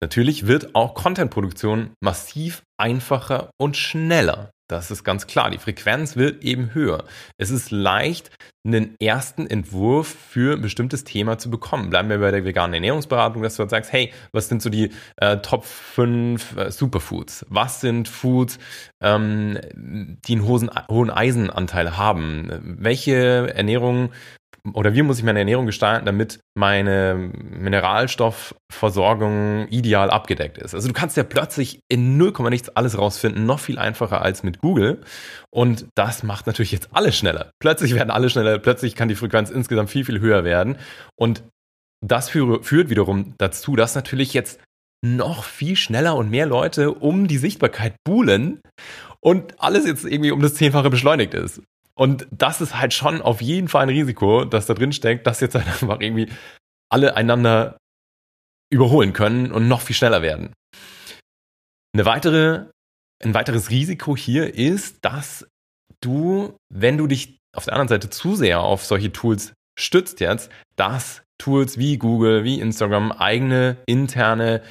Natürlich 0.01 0.45
wird 0.45 0.75
auch 0.75 0.93
Contentproduktion 0.93 1.93
massiv 2.01 2.63
einfacher 2.77 3.49
und 3.57 3.77
schneller. 3.77 4.51
Das 4.69 4.91
ist 4.91 5.03
ganz 5.03 5.27
klar. 5.27 5.49
Die 5.49 5.57
Frequenz 5.57 6.15
wird 6.15 6.43
eben 6.43 6.73
höher. 6.73 7.05
Es 7.37 7.49
ist 7.49 7.71
leicht, 7.71 8.31
einen 8.65 8.95
ersten 8.99 9.45
Entwurf 9.45 10.07
für 10.07 10.55
ein 10.55 10.61
bestimmtes 10.61 11.03
Thema 11.03 11.37
zu 11.37 11.49
bekommen. 11.49 11.89
Bleiben 11.89 12.09
wir 12.09 12.19
bei 12.19 12.31
der 12.31 12.45
veganen 12.45 12.75
Ernährungsberatung, 12.75 13.43
dass 13.43 13.57
du 13.57 13.67
sagst, 13.67 13.91
hey, 13.91 14.11
was 14.31 14.47
sind 14.47 14.61
so 14.61 14.69
die 14.69 14.91
äh, 15.17 15.37
Top 15.37 15.65
5 15.65 16.57
äh, 16.57 16.71
Superfoods? 16.71 17.45
Was 17.49 17.81
sind 17.81 18.07
Foods, 18.07 18.59
ähm, 19.01 19.59
die 19.75 20.33
einen 20.33 20.47
hohen, 20.47 20.71
hohen 20.89 21.09
Eisenanteil 21.09 21.97
haben? 21.97 22.77
Welche 22.79 23.53
Ernährung 23.53 24.11
oder 24.71 24.93
wie 24.93 25.01
muss 25.01 25.17
ich 25.17 25.25
meine 25.25 25.39
Ernährung 25.39 25.65
gestalten, 25.65 26.05
damit 26.05 26.39
meine 26.55 27.31
Mineralstoffversorgung 27.33 29.67
ideal 29.67 30.09
abgedeckt 30.09 30.57
ist. 30.57 30.73
Also 30.73 30.87
du 30.87 30.93
kannst 30.93 31.17
ja 31.17 31.23
plötzlich 31.23 31.81
in 31.89 32.15
0, 32.15 32.31
nichts 32.49 32.69
alles 32.69 32.97
rausfinden, 32.97 33.45
noch 33.45 33.59
viel 33.59 33.77
einfacher 33.77 34.21
als 34.21 34.41
mit 34.43 34.61
Google. 34.61 35.01
Und 35.49 35.87
das 35.95 36.23
macht 36.23 36.47
natürlich 36.47 36.71
jetzt 36.71 36.87
alles 36.93 37.17
schneller. 37.17 37.51
Plötzlich 37.59 37.93
werden 37.93 38.09
alle 38.09 38.29
schneller, 38.29 38.52
plötzlich 38.59 38.95
kann 38.95 39.07
die 39.07 39.15
Frequenz 39.15 39.49
insgesamt 39.49 39.89
viel, 39.89 40.05
viel 40.05 40.19
höher 40.19 40.43
werden. 40.43 40.77
Und 41.15 41.43
das 42.01 42.29
führt 42.29 42.89
wiederum 42.89 43.33
dazu, 43.37 43.75
dass 43.75 43.95
natürlich 43.95 44.33
jetzt 44.33 44.59
noch 45.03 45.43
viel 45.43 45.75
schneller 45.75 46.15
und 46.15 46.29
mehr 46.29 46.45
Leute 46.45 46.91
um 46.91 47.27
die 47.27 47.37
Sichtbarkeit 47.37 47.95
buhlen 48.05 48.61
und 49.19 49.59
alles 49.61 49.85
jetzt 49.85 50.05
irgendwie 50.05 50.31
um 50.31 50.41
das 50.41 50.55
Zehnfache 50.55 50.89
beschleunigt 50.89 51.33
ist. 51.33 51.61
Und 51.95 52.27
das 52.31 52.61
ist 52.61 52.79
halt 52.79 52.93
schon 52.93 53.21
auf 53.21 53.41
jeden 53.41 53.67
Fall 53.67 53.83
ein 53.83 53.89
Risiko, 53.89 54.45
das 54.45 54.65
da 54.65 54.73
drin 54.73 54.93
steckt, 54.93 55.27
dass 55.27 55.41
jetzt 55.41 55.55
halt 55.55 55.67
einfach 55.81 55.99
irgendwie 55.99 56.29
alle 56.89 57.15
einander 57.15 57.77
überholen 58.71 59.13
können 59.13 59.51
und 59.51 59.67
noch 59.67 59.81
viel 59.81 59.95
schneller 59.95 60.21
werden. 60.21 60.53
Eine 61.93 62.05
weitere, 62.05 62.65
ein 63.23 63.33
weiteres 63.33 63.69
Risiko 63.69 64.17
hier 64.17 64.55
ist, 64.55 64.97
dass 65.05 65.47
du, 66.05 66.57
wenn 66.69 66.97
du 66.97 67.07
dich 67.07 67.39
auf 67.55 67.65
der 67.65 67.73
anderen 67.73 67.89
Seite 67.89 68.09
zu 68.09 68.35
sehr 68.35 68.61
auf 68.61 68.83
solche 68.83 69.11
Tools 69.11 69.53
stützt 69.77 70.19
jetzt, 70.19 70.51
dass 70.75 71.23
Tools 71.37 71.77
wie 71.77 71.97
Google, 71.97 72.43
wie 72.43 72.59
Instagram 72.59 73.11
eigene 73.11 73.77
interne, 73.85 74.61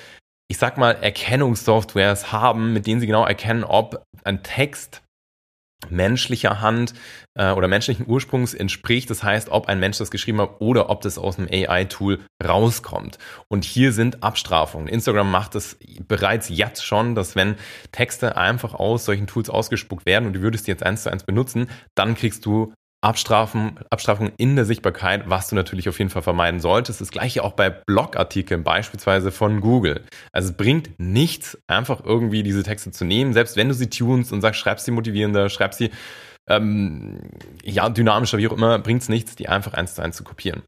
ich 0.49 0.59
sag 0.59 0.79
mal, 0.79 0.93
Erkennungssoftwares 0.93 2.33
haben, 2.33 2.73
mit 2.73 2.87
denen 2.87 3.01
sie 3.01 3.07
genau 3.07 3.25
erkennen, 3.25 3.65
ob 3.65 4.05
ein 4.25 4.43
Text 4.43 5.03
menschlicher 5.91 6.61
Hand 6.61 6.95
äh, 7.35 7.51
oder 7.53 7.69
menschlichen 7.69 8.07
Ursprungs 8.07 8.55
entspricht. 8.55 9.11
Das 9.11 9.23
heißt, 9.23 9.51
ob 9.51 9.69
ein 9.69 9.81
Mensch 9.81 9.99
das 9.99 10.11
geschrieben 10.11 10.41
hat 10.41 10.61
oder 10.61 10.91
ob 10.91 11.01
das 11.01 11.19
aus 11.19 11.39
einem 11.39 11.49
AI-Tool 11.51 12.21
rauskommt. 12.45 13.19
Und 13.49 13.65
hier 13.65 13.93
sind 13.93 14.23
Abstrafungen. 14.23 14.89
Instagram 14.89 15.31
macht 15.31 15.55
es 15.55 15.79
bereits 16.07 16.49
jetzt 16.49 16.85
schon, 16.85 17.15
dass 17.15 17.37
wenn 17.37 17.57
Texte 17.91 18.37
einfach 18.37 18.75
aus 18.75 19.05
solchen 19.05 19.27
Tools 19.27 19.51
ausgespuckt 19.51 20.07
werden 20.07 20.27
und 20.27 20.35
du 20.35 20.43
würdest 20.43 20.67
die 20.67 20.71
jetzt 20.71 20.83
eins 20.83 21.03
zu 21.03 21.11
eins 21.11 21.25
benutzen, 21.25 21.69
dann 21.95 22.15
kriegst 22.15 22.45
du 22.47 22.73
Abstrafen, 23.02 23.80
Abstrafung 23.90 24.30
in 24.37 24.54
der 24.54 24.64
Sichtbarkeit, 24.64 25.28
was 25.28 25.49
du 25.49 25.56
natürlich 25.56 25.88
auf 25.88 25.99
jeden 25.99 26.11
Fall 26.11 26.23
vermeiden 26.23 26.61
solltest. 26.61 27.00
Das 27.00 27.11
gleiche 27.11 27.42
auch 27.42 27.52
bei 27.52 27.68
Blogartikeln, 27.68 28.62
beispielsweise 28.62 29.32
von 29.32 29.61
Google. 29.61 30.04
Also 30.32 30.50
es 30.50 30.56
bringt 30.56 30.90
nichts, 30.99 31.59
einfach 31.66 32.04
irgendwie 32.04 32.44
diese 32.44 32.62
Texte 32.62 32.92
zu 32.92 33.04
nehmen, 33.04 33.32
selbst 33.32 33.56
wenn 33.56 33.68
du 33.68 33.75
sie 33.75 33.90
tunst 33.90 34.32
und 34.32 34.40
sagst, 34.40 34.61
schreib 34.61 34.78
sie 34.78 34.92
motivierender, 34.92 35.49
schreib 35.49 35.75
sie 35.75 35.90
ähm, 36.49 37.18
ja, 37.64 37.88
dynamischer, 37.88 38.38
wie 38.38 38.49
auch 38.49 38.52
immer, 38.52 38.78
bringt 38.78 39.02
es 39.02 39.09
nichts, 39.09 39.35
die 39.37 39.49
einfach 39.49 39.75
eins 39.75 39.94
zu 39.94 40.02
eins 40.02 40.16
zu 40.16 40.25
kopieren. 40.25 40.62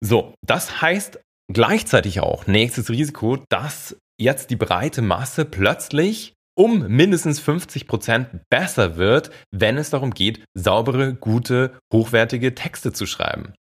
So, 0.00 0.34
das 0.44 0.82
heißt 0.82 1.20
gleichzeitig 1.52 2.20
auch, 2.20 2.46
nächstes 2.46 2.90
Risiko, 2.90 3.38
dass 3.48 3.96
jetzt 4.20 4.50
die 4.50 4.56
breite 4.56 5.02
Masse 5.02 5.44
plötzlich 5.44 6.34
um 6.56 6.88
mindestens 6.88 7.38
50 7.38 7.86
Prozent 7.86 8.28
besser 8.48 8.96
wird, 8.96 9.30
wenn 9.50 9.76
es 9.76 9.90
darum 9.90 10.12
geht, 10.12 10.42
saubere, 10.54 11.14
gute, 11.14 11.78
hochwertige 11.92 12.54
Texte 12.54 12.92
zu 12.92 13.06
schreiben. 13.06 13.52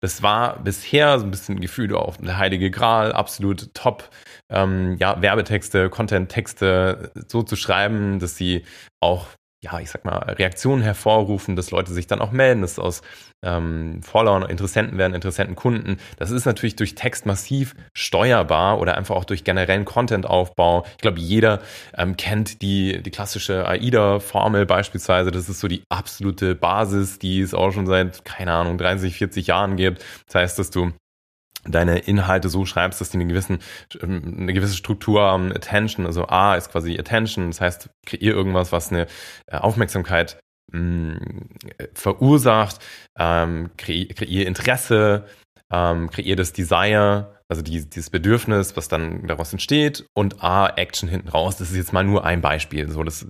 Das 0.00 0.22
war 0.22 0.62
bisher 0.62 1.18
so 1.18 1.24
ein 1.24 1.30
bisschen 1.30 1.60
Gefühl 1.60 1.94
auf 1.94 2.18
der 2.18 2.38
heilige 2.38 2.70
Gral, 2.70 3.12
absolut 3.12 3.74
top, 3.74 4.08
ähm, 4.50 4.96
ja, 5.00 5.20
Werbetexte, 5.20 5.90
Content-Texte 5.90 7.10
so 7.28 7.42
zu 7.42 7.56
schreiben, 7.56 8.18
dass 8.20 8.36
sie 8.36 8.64
auch 9.00 9.26
ja, 9.62 9.80
ich 9.80 9.90
sag 9.90 10.04
mal, 10.04 10.18
Reaktionen 10.18 10.82
hervorrufen, 10.82 11.56
dass 11.56 11.70
Leute 11.70 11.92
sich 11.92 12.06
dann 12.06 12.20
auch 12.20 12.30
melden, 12.30 12.60
dass 12.60 12.78
aus 12.78 13.02
ähm, 13.42 14.02
Followern 14.02 14.42
Interessenten 14.42 14.98
werden, 14.98 15.14
Interessenten 15.14 15.56
Kunden. 15.56 15.96
Das 16.18 16.30
ist 16.30 16.44
natürlich 16.44 16.76
durch 16.76 16.94
Text 16.94 17.26
massiv 17.26 17.74
steuerbar 17.94 18.78
oder 18.80 18.96
einfach 18.96 19.16
auch 19.16 19.24
durch 19.24 19.44
generellen 19.44 19.84
Content-Aufbau. 19.84 20.84
Ich 20.92 20.98
glaube, 20.98 21.20
jeder 21.20 21.60
ähm, 21.96 22.16
kennt 22.16 22.60
die, 22.60 23.02
die 23.02 23.10
klassische 23.10 23.66
AIDA-Formel 23.66 24.66
beispielsweise. 24.66 25.30
Das 25.30 25.48
ist 25.48 25.60
so 25.60 25.68
die 25.68 25.82
absolute 25.88 26.54
Basis, 26.54 27.18
die 27.18 27.40
es 27.40 27.54
auch 27.54 27.72
schon 27.72 27.86
seit, 27.86 28.24
keine 28.24 28.52
Ahnung, 28.52 28.76
30, 28.78 29.16
40 29.16 29.46
Jahren 29.48 29.76
gibt. 29.76 30.04
Das 30.26 30.34
heißt, 30.34 30.58
dass 30.58 30.70
du 30.70 30.92
deine 31.68 31.98
Inhalte 31.98 32.48
so 32.48 32.64
schreibst, 32.64 33.00
dass 33.00 33.10
die 33.10 33.18
eine, 33.18 33.26
gewissen, 33.26 33.58
ähm, 34.00 34.36
eine 34.40 34.52
gewisse 34.52 34.76
Struktur 34.76 35.22
haben. 35.22 35.52
Attention, 35.52 36.06
also 36.06 36.26
A 36.26 36.56
ist 36.56 36.70
quasi 36.70 36.98
Attention, 36.98 37.48
das 37.48 37.60
heißt, 37.60 37.90
kreier 38.06 38.34
irgendwas, 38.34 38.72
was 38.72 38.90
eine 38.90 39.06
äh, 39.46 39.56
Aufmerksamkeit 39.56 40.38
mh, 40.72 40.80
mm, 40.80 41.18
verursacht, 41.94 42.78
ähm, 43.18 43.70
kreier, 43.76 44.06
kreier 44.06 44.46
Interesse, 44.46 45.26
ähm, 45.72 46.10
kreier 46.10 46.36
das 46.36 46.52
Desire, 46.52 47.35
also 47.48 47.62
die, 47.62 47.88
dieses 47.88 48.10
Bedürfnis, 48.10 48.76
was 48.76 48.88
dann 48.88 49.26
daraus 49.26 49.52
entsteht 49.52 50.04
und 50.14 50.42
A, 50.42 50.68
Action 50.68 51.08
hinten 51.08 51.28
raus. 51.28 51.56
Das 51.56 51.70
ist 51.70 51.76
jetzt 51.76 51.92
mal 51.92 52.02
nur 52.02 52.24
ein 52.24 52.40
Beispiel. 52.40 52.90
So, 52.90 53.04
das 53.04 53.24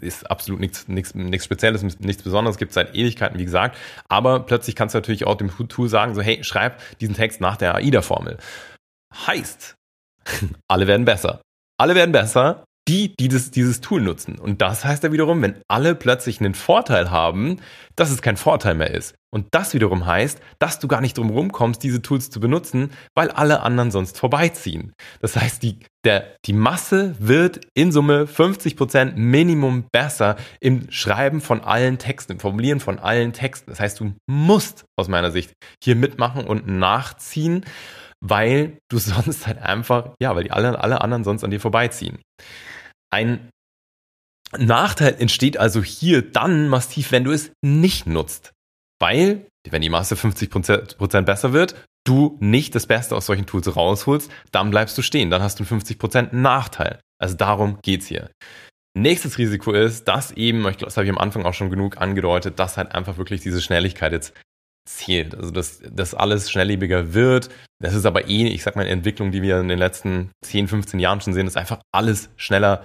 ist 0.00 0.30
absolut 0.30 0.60
nichts, 0.60 0.88
nichts, 0.88 1.14
nichts 1.14 1.44
Spezielles, 1.44 1.82
nichts 2.00 2.22
Besonderes, 2.22 2.56
gibt 2.56 2.72
seit 2.72 2.94
Ewigkeiten, 2.94 3.38
wie 3.38 3.44
gesagt. 3.44 3.76
Aber 4.08 4.40
plötzlich 4.40 4.74
kannst 4.74 4.94
du 4.94 4.98
natürlich 4.98 5.26
auch 5.26 5.36
dem 5.36 5.50
Tool 5.68 5.88
sagen, 5.88 6.14
so, 6.14 6.22
hey, 6.22 6.42
schreib 6.44 6.80
diesen 6.98 7.14
Text 7.14 7.42
nach 7.42 7.56
der 7.56 7.74
AIDA-Formel. 7.74 8.38
Heißt, 9.26 9.74
alle 10.68 10.86
werden 10.86 11.04
besser. 11.04 11.42
Alle 11.78 11.94
werden 11.94 12.12
besser, 12.12 12.64
die, 12.88 13.14
die 13.20 13.28
das, 13.28 13.50
dieses 13.50 13.82
Tool 13.82 14.00
nutzen. 14.00 14.38
Und 14.38 14.62
das 14.62 14.86
heißt 14.86 15.04
ja 15.04 15.12
wiederum, 15.12 15.42
wenn 15.42 15.60
alle 15.68 15.94
plötzlich 15.94 16.40
einen 16.40 16.54
Vorteil 16.54 17.10
haben, 17.10 17.60
dass 17.96 18.10
es 18.10 18.22
kein 18.22 18.38
Vorteil 18.38 18.74
mehr 18.74 18.92
ist. 18.92 19.14
Und 19.30 19.48
das 19.50 19.74
wiederum 19.74 20.06
heißt, 20.06 20.40
dass 20.58 20.78
du 20.78 20.88
gar 20.88 21.02
nicht 21.02 21.18
drum 21.18 21.28
rumkommst, 21.28 21.82
diese 21.82 22.00
Tools 22.00 22.30
zu 22.30 22.40
benutzen, 22.40 22.90
weil 23.14 23.30
alle 23.30 23.60
anderen 23.60 23.90
sonst 23.90 24.18
vorbeiziehen. 24.18 24.94
Das 25.20 25.36
heißt, 25.36 25.62
die, 25.62 25.80
der, 26.04 26.34
die 26.46 26.54
Masse 26.54 27.14
wird 27.18 27.60
in 27.74 27.92
Summe 27.92 28.24
50% 28.24 29.16
Minimum 29.16 29.84
besser 29.92 30.36
im 30.60 30.90
Schreiben 30.90 31.42
von 31.42 31.60
allen 31.62 31.98
Texten, 31.98 32.32
im 32.32 32.40
Formulieren 32.40 32.80
von 32.80 32.98
allen 32.98 33.34
Texten. 33.34 33.70
Das 33.70 33.80
heißt, 33.80 34.00
du 34.00 34.14
musst 34.26 34.84
aus 34.98 35.08
meiner 35.08 35.30
Sicht 35.30 35.52
hier 35.84 35.94
mitmachen 35.94 36.46
und 36.46 36.66
nachziehen, 36.66 37.66
weil 38.20 38.78
du 38.90 38.98
sonst 38.98 39.46
halt 39.46 39.58
einfach, 39.58 40.14
ja, 40.22 40.34
weil 40.34 40.44
die 40.44 40.52
alle, 40.52 40.80
alle 40.82 41.02
anderen 41.02 41.24
sonst 41.24 41.44
an 41.44 41.50
dir 41.50 41.60
vorbeiziehen. 41.60 42.18
Ein 43.12 43.50
Nachteil 44.56 45.16
entsteht 45.18 45.58
also 45.58 45.82
hier 45.82 46.22
dann 46.22 46.68
massiv, 46.68 47.12
wenn 47.12 47.24
du 47.24 47.32
es 47.32 47.52
nicht 47.62 48.06
nutzt. 48.06 48.54
Weil, 49.00 49.46
wenn 49.68 49.82
die 49.82 49.90
Masse 49.90 50.14
50% 50.14 51.22
besser 51.22 51.52
wird, 51.52 51.74
du 52.04 52.36
nicht 52.40 52.74
das 52.74 52.86
Beste 52.86 53.14
aus 53.14 53.26
solchen 53.26 53.46
Tools 53.46 53.74
rausholst, 53.74 54.30
dann 54.50 54.70
bleibst 54.70 54.96
du 54.98 55.02
stehen. 55.02 55.30
Dann 55.30 55.42
hast 55.42 55.60
du 55.60 55.64
einen 55.64 55.80
50% 55.82 56.34
Nachteil. 56.34 57.00
Also 57.20 57.36
darum 57.36 57.78
geht's 57.82 58.06
hier. 58.06 58.30
Nächstes 58.96 59.38
Risiko 59.38 59.72
ist, 59.72 60.08
dass 60.08 60.32
eben, 60.32 60.60
ich 60.68 60.78
glaube, 60.78 60.86
das 60.86 60.96
habe 60.96 61.04
ich 61.04 61.12
am 61.12 61.18
Anfang 61.18 61.44
auch 61.44 61.54
schon 61.54 61.70
genug 61.70 61.98
angedeutet, 61.98 62.58
dass 62.58 62.76
halt 62.76 62.92
einfach 62.92 63.18
wirklich 63.18 63.40
diese 63.42 63.60
Schnelligkeit 63.60 64.12
jetzt 64.12 64.34
zählt. 64.88 65.34
Also 65.34 65.50
dass, 65.50 65.80
dass 65.80 66.14
alles 66.14 66.50
schnelllebiger 66.50 67.12
wird. 67.14 67.50
Das 67.80 67.94
ist 67.94 68.06
aber 68.06 68.28
eh, 68.28 68.48
ich 68.48 68.62
sag 68.62 68.74
mal, 68.74 68.82
eine 68.82 68.90
Entwicklung, 68.90 69.30
die 69.30 69.42
wir 69.42 69.60
in 69.60 69.68
den 69.68 69.78
letzten 69.78 70.32
10, 70.44 70.68
15 70.68 70.98
Jahren 70.98 71.20
schon 71.20 71.34
sehen, 71.34 71.46
dass 71.46 71.56
einfach 71.56 71.80
alles 71.92 72.30
schneller 72.36 72.84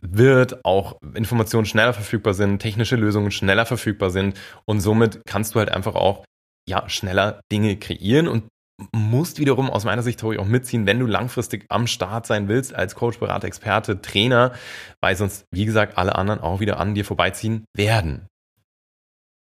wird, 0.00 0.64
auch 0.64 1.00
Informationen 1.14 1.66
schneller 1.66 1.92
verfügbar 1.92 2.34
sind, 2.34 2.60
technische 2.60 2.96
Lösungen 2.96 3.30
schneller 3.30 3.66
verfügbar 3.66 4.10
sind 4.10 4.38
und 4.66 4.80
somit 4.80 5.20
kannst 5.26 5.54
du 5.54 5.58
halt 5.58 5.70
einfach 5.70 5.94
auch 5.94 6.24
ja 6.68 6.88
schneller 6.88 7.40
Dinge 7.50 7.76
kreieren 7.76 8.28
und 8.28 8.44
musst 8.92 9.38
wiederum 9.38 9.70
aus 9.70 9.84
meiner 9.84 10.02
Sicht 10.02 10.22
auch 10.22 10.44
mitziehen, 10.44 10.86
wenn 10.86 11.00
du 11.00 11.06
langfristig 11.06 11.64
am 11.68 11.86
Start 11.86 12.26
sein 12.26 12.48
willst 12.48 12.74
als 12.74 12.94
Coach, 12.94 13.18
Berater, 13.18 13.48
Experte, 13.48 14.00
Trainer, 14.00 14.52
weil 15.00 15.16
sonst, 15.16 15.44
wie 15.52 15.64
gesagt, 15.64 15.98
alle 15.98 16.14
anderen 16.14 16.40
auch 16.40 16.60
wieder 16.60 16.78
an 16.78 16.94
dir 16.94 17.04
vorbeiziehen 17.04 17.64
werden. 17.74 18.28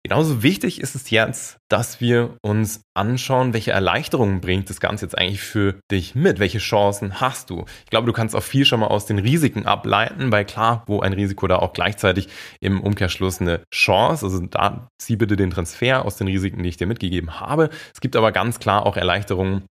Genauso 0.08 0.44
wichtig 0.44 0.82
ist 0.82 0.94
es 0.94 1.10
jetzt, 1.10 1.58
dass 1.68 2.00
wir 2.00 2.38
uns 2.44 2.84
anschauen, 2.94 3.54
welche 3.54 3.72
Erleichterungen 3.72 4.40
bringt 4.40 4.70
das 4.70 4.80
Ganze 4.80 5.04
jetzt 5.04 5.18
eigentlich 5.18 5.42
für 5.42 5.80
dich 5.90 6.14
mit? 6.14 6.38
Welche 6.38 6.60
Chancen 6.60 7.20
hast 7.20 7.50
du? 7.50 7.66
Ich 7.86 7.90
glaube, 7.90 8.06
du 8.06 8.14
kannst 8.14 8.36
auch 8.36 8.44
viel 8.44 8.66
schon 8.66 8.82
mal 8.82 8.90
aus 8.90 9.08
den 9.08 9.18
Risiken 9.18 9.66
ableiten, 9.66 10.32
weil 10.32 10.46
klar, 10.46 10.84
wo 10.86 11.00
ein 11.00 11.14
Risiko 11.14 11.48
da 11.48 11.56
auch 11.56 11.74
gleichzeitig 11.74 12.28
im 12.60 12.82
Umkehrschluss 12.82 13.42
eine 13.42 13.64
Chance, 13.74 14.28
also 14.28 14.42
da 14.42 14.90
zieh 15.00 15.16
bitte 15.16 15.38
den 15.38 15.50
Transfer 15.50 16.06
aus 16.06 16.18
den 16.18 16.28
Risiken, 16.28 16.62
die 16.62 16.70
ich 16.70 16.78
dir 16.78 16.86
mitgegeben 16.86 17.40
habe. 17.40 17.72
Es 17.92 18.00
gibt 18.00 18.16
aber 18.16 18.32
ganz 18.32 18.60
klar 18.60 18.86
auch 18.86 18.98
Erleichterungen, 18.98 19.64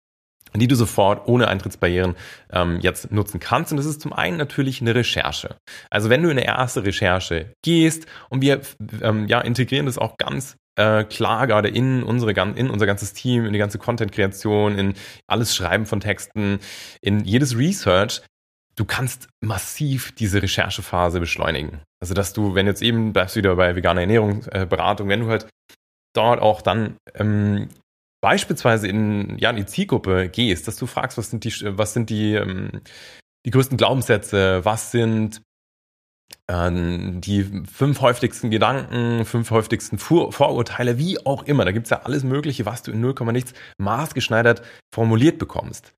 die 0.60 0.68
du 0.68 0.76
sofort 0.76 1.28
ohne 1.28 1.48
Eintrittsbarrieren 1.48 2.16
ähm, 2.52 2.80
jetzt 2.82 3.12
nutzen 3.12 3.40
kannst. 3.40 3.72
Und 3.72 3.78
das 3.78 3.86
ist 3.86 4.02
zum 4.02 4.14
einen 4.14 4.38
natürlich 4.38 4.82
eine 4.82 4.96
Recherche. 4.96 5.56
Also 5.90 6.10
wenn 6.10 6.24
du 6.24 6.30
in 6.30 6.38
eine 6.38 6.46
erste 6.46 6.86
Recherche 6.86 7.54
gehst 7.64 8.06
und 8.30 8.42
wir 8.42 8.62
ähm, 9.02 9.28
ja, 9.28 9.42
integrieren 9.42 9.86
das 9.86 9.98
auch 9.98 10.18
ganz 10.18 10.56
äh, 10.76 11.04
klar 11.04 11.48
gerade 11.48 11.70
in 11.70 12.04
unsere 12.04 12.32
in 12.32 12.70
unser 12.70 12.86
ganzes 12.86 13.14
Team, 13.14 13.46
in 13.46 13.54
die 13.54 13.60
ganze 13.60 13.78
Content-Kreation, 13.78 14.78
in 14.78 14.94
alles 15.28 15.56
Schreiben 15.56 15.86
von 15.86 16.00
Texten, 16.00 16.60
in 17.02 17.24
jedes 17.24 17.58
Research, 17.58 18.22
du 18.76 18.86
kannst 18.86 19.28
massiv 19.42 20.14
diese 20.14 20.42
Recherchephase 20.42 21.20
beschleunigen. 21.20 21.82
Also 22.02 22.14
dass 22.14 22.34
du, 22.34 22.56
wenn 22.56 22.66
jetzt 22.66 22.82
eben 22.82 23.14
bleibst 23.14 23.36
wieder 23.36 23.56
bei 23.56 23.76
veganer 23.76 24.02
Ernährung, 24.02 24.44
äh, 24.48 24.68
wenn 24.70 25.20
du 25.20 25.28
halt 25.28 25.48
dort 26.14 26.42
auch 26.42 26.62
dann 26.62 26.98
ähm, 27.16 27.70
beispielsweise 28.24 28.88
in, 28.88 29.38
ja, 29.38 29.50
in 29.50 29.58
die 29.58 29.66
Zielgruppe 29.66 30.30
gehst, 30.30 30.70
dass 30.70 30.78
du 30.78 30.86
fragst, 30.86 31.18
was 31.18 31.30
sind 31.30 31.44
die, 31.44 31.54
was 31.78 31.94
sind 31.94 32.10
die, 32.10 32.36
ähm, 32.36 32.82
die 33.46 33.52
größten 33.52 33.78
Glaubenssätze, 33.78 34.64
was 34.64 34.92
sind 34.92 35.42
ähm, 36.50 37.20
die 37.20 37.44
fünf 37.70 38.00
häufigsten 38.00 38.50
Gedanken, 38.50 39.26
fünf 39.26 39.52
häufigsten 39.52 39.98
Vor 39.98 40.32
Vorurteile, 40.32 40.98
wie 40.98 41.26
auch 41.26 41.44
immer. 41.44 41.66
Da 41.66 41.74
gibt's 41.74 41.90
ja 41.90 42.04
alles 42.04 42.24
Mögliche, 42.24 42.66
was 42.66 42.82
du 42.82 42.92
in 42.92 43.02
0, 43.02 43.14
nichts 43.34 43.54
maßgeschneidert 43.78 44.62
formuliert 44.96 45.38
bekommst. 45.38 45.94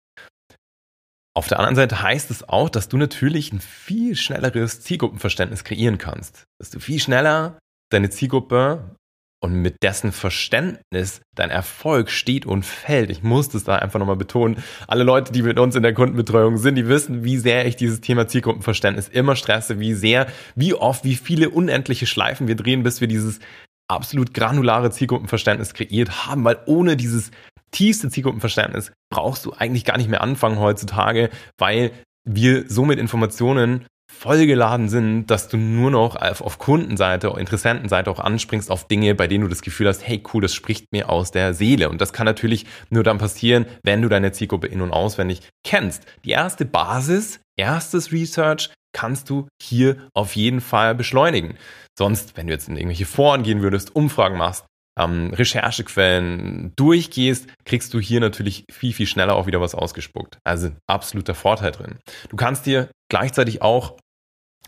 Auf 1.35 1.47
der 1.47 1.59
anderen 1.59 1.75
Seite 1.75 2.01
heißt 2.01 2.31
es 2.31 2.49
auch, 2.49 2.69
dass 2.69 2.89
du 2.89 2.97
natürlich 2.97 3.53
ein 3.53 3.59
viel 3.59 4.15
schnelleres 4.15 4.81
Zielgruppenverständnis 4.81 5.63
kreieren 5.63 5.99
kannst. 5.99 6.45
Dass 6.59 6.71
du 6.71 6.79
viel 6.79 6.99
schneller 6.99 7.59
deine 7.91 8.09
Zielgruppe 8.09 8.95
und 9.43 9.61
mit 9.61 9.83
dessen 9.83 10.11
Verständnis 10.11 11.21
dein 11.35 11.49
Erfolg 11.49 12.09
steht 12.09 12.45
und 12.45 12.65
fällt. 12.65 13.09
Ich 13.09 13.21
muss 13.21 13.49
das 13.49 13.63
da 13.63 13.75
einfach 13.75 13.99
nochmal 13.99 14.15
betonen. 14.15 14.63
Alle 14.87 15.03
Leute, 15.03 15.31
die 15.31 15.43
mit 15.43 15.59
uns 15.59 15.75
in 15.75 15.83
der 15.83 15.93
Kundenbetreuung 15.93 16.57
sind, 16.57 16.75
die 16.75 16.87
wissen, 16.87 17.23
wie 17.23 17.37
sehr 17.37 17.65
ich 17.65 17.75
dieses 17.75 18.01
Thema 18.01 18.27
Zielgruppenverständnis 18.27 19.07
immer 19.07 19.35
stresse, 19.35 19.79
wie 19.79 19.93
sehr, 19.93 20.27
wie 20.55 20.73
oft, 20.73 21.03
wie 21.03 21.15
viele 21.15 21.49
unendliche 21.49 22.07
Schleifen 22.07 22.47
wir 22.47 22.55
drehen, 22.55 22.83
bis 22.83 23.01
wir 23.01 23.07
dieses 23.07 23.39
absolut 23.87 24.33
granulare 24.33 24.89
Zielgruppenverständnis 24.91 25.73
kreiert 25.73 26.25
haben, 26.25 26.43
weil 26.43 26.57
ohne 26.65 26.97
dieses 26.97 27.31
tiefste 27.71 28.09
Zielgruppenverständnis 28.09 28.91
brauchst 29.11 29.45
du 29.45 29.53
eigentlich 29.53 29.85
gar 29.85 29.97
nicht 29.97 30.09
mehr 30.09 30.21
anfangen 30.21 30.59
heutzutage, 30.59 31.29
weil 31.57 31.91
wir 32.27 32.65
somit 32.67 32.99
Informationen 32.99 33.85
vollgeladen 34.17 34.89
sind, 34.89 35.27
dass 35.27 35.47
du 35.47 35.57
nur 35.57 35.91
noch 35.91 36.15
auf 36.15 36.57
Kundenseite, 36.57 37.33
Interessentenseite 37.37 38.09
auch 38.09 38.19
anspringst 38.19 38.71
auf 38.71 38.87
Dinge, 38.87 39.15
bei 39.15 39.27
denen 39.27 39.43
du 39.43 39.49
das 39.49 39.61
Gefühl 39.61 39.87
hast, 39.87 40.07
hey 40.07 40.23
cool, 40.33 40.41
das 40.41 40.53
spricht 40.53 40.91
mir 40.91 41.09
aus 41.09 41.31
der 41.31 41.53
Seele. 41.53 41.89
Und 41.89 42.01
das 42.01 42.13
kann 42.13 42.25
natürlich 42.25 42.65
nur 42.89 43.03
dann 43.03 43.17
passieren, 43.17 43.65
wenn 43.83 44.01
du 44.01 44.09
deine 44.09 44.31
Zielgruppe 44.31 44.67
in- 44.67 44.81
und 44.81 44.91
auswendig 44.91 45.41
kennst. 45.63 46.03
Die 46.23 46.31
erste 46.31 46.65
Basis, 46.65 47.39
erstes 47.57 48.11
Research 48.11 48.71
kannst 48.93 49.29
du 49.29 49.47
hier 49.61 49.97
auf 50.13 50.35
jeden 50.35 50.61
Fall 50.61 50.95
beschleunigen. 50.95 51.57
Sonst, 51.97 52.37
wenn 52.37 52.47
du 52.47 52.53
jetzt 52.53 52.69
in 52.69 52.77
irgendwelche 52.77 53.05
Foren 53.05 53.43
gehen 53.43 53.61
würdest, 53.61 53.95
Umfragen 53.95 54.37
machst, 54.37 54.65
ähm, 54.97 55.33
Recherchequellen 55.33 56.73
durchgehst, 56.75 57.47
kriegst 57.65 57.93
du 57.93 57.99
hier 57.99 58.21
natürlich 58.21 58.65
viel, 58.71 58.93
viel 58.93 59.07
schneller 59.07 59.35
auch 59.35 59.47
wieder 59.47 59.61
was 59.61 59.75
ausgespuckt. 59.75 60.37
Also 60.45 60.71
absoluter 60.87 61.35
Vorteil 61.35 61.71
drin. 61.71 61.99
Du 62.29 62.37
kannst 62.37 62.65
dir 62.65 62.89
gleichzeitig 63.09 63.61
auch 63.61 63.97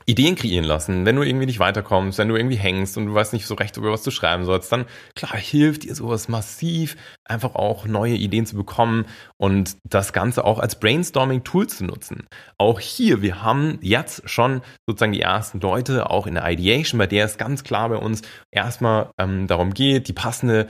Ideen 0.10 0.36
kreieren 0.36 0.64
lassen. 0.64 1.06
Wenn 1.06 1.18
du 1.18 1.22
irgendwie 1.22 1.46
nicht 1.46 1.60
weiterkommst, 1.60 2.18
wenn 2.18 2.30
du 2.30 2.38
irgendwie 2.38 2.56
hängst 2.56 2.98
und 2.98 3.08
du 3.08 3.14
weißt 3.14 3.34
nicht 3.34 3.46
so 3.46 3.56
recht, 3.56 3.76
über 3.76 3.92
was 3.92 4.04
du 4.04 4.12
schreiben 4.12 4.46
sollst, 4.46 4.72
dann 4.72 4.86
klar 5.16 5.36
hilft 5.36 5.84
dir 5.84 5.94
sowas 5.96 6.30
massiv, 6.30 6.96
einfach 7.26 7.56
auch 7.56 7.86
neue 7.86 8.16
Ideen 8.16 8.46
zu 8.46 8.56
bekommen 8.56 9.06
und 9.36 9.76
das 9.84 10.14
Ganze 10.14 10.46
auch 10.46 10.60
als 10.60 10.80
Brainstorming-Tool 10.80 11.68
zu 11.68 11.84
nutzen. 11.84 12.26
Auch 12.58 12.80
hier, 12.80 13.22
wir 13.22 13.44
haben 13.44 13.80
jetzt 13.82 14.30
schon 14.30 14.62
sozusagen 14.88 15.12
die 15.12 15.22
ersten 15.22 15.60
Leute, 15.60 16.10
auch 16.10 16.26
in 16.26 16.36
der 16.36 16.50
Ideation, 16.50 17.00
bei 17.00 17.08
der 17.08 17.26
es 17.26 17.38
ganz 17.38 17.66
klar 17.66 17.90
bei 17.90 17.98
uns 17.98 18.22
erstmal 18.50 19.12
ähm, 19.20 19.48
darum 19.48 19.74
geht, 19.74 20.08
die 20.08 20.14
passende 20.14 20.68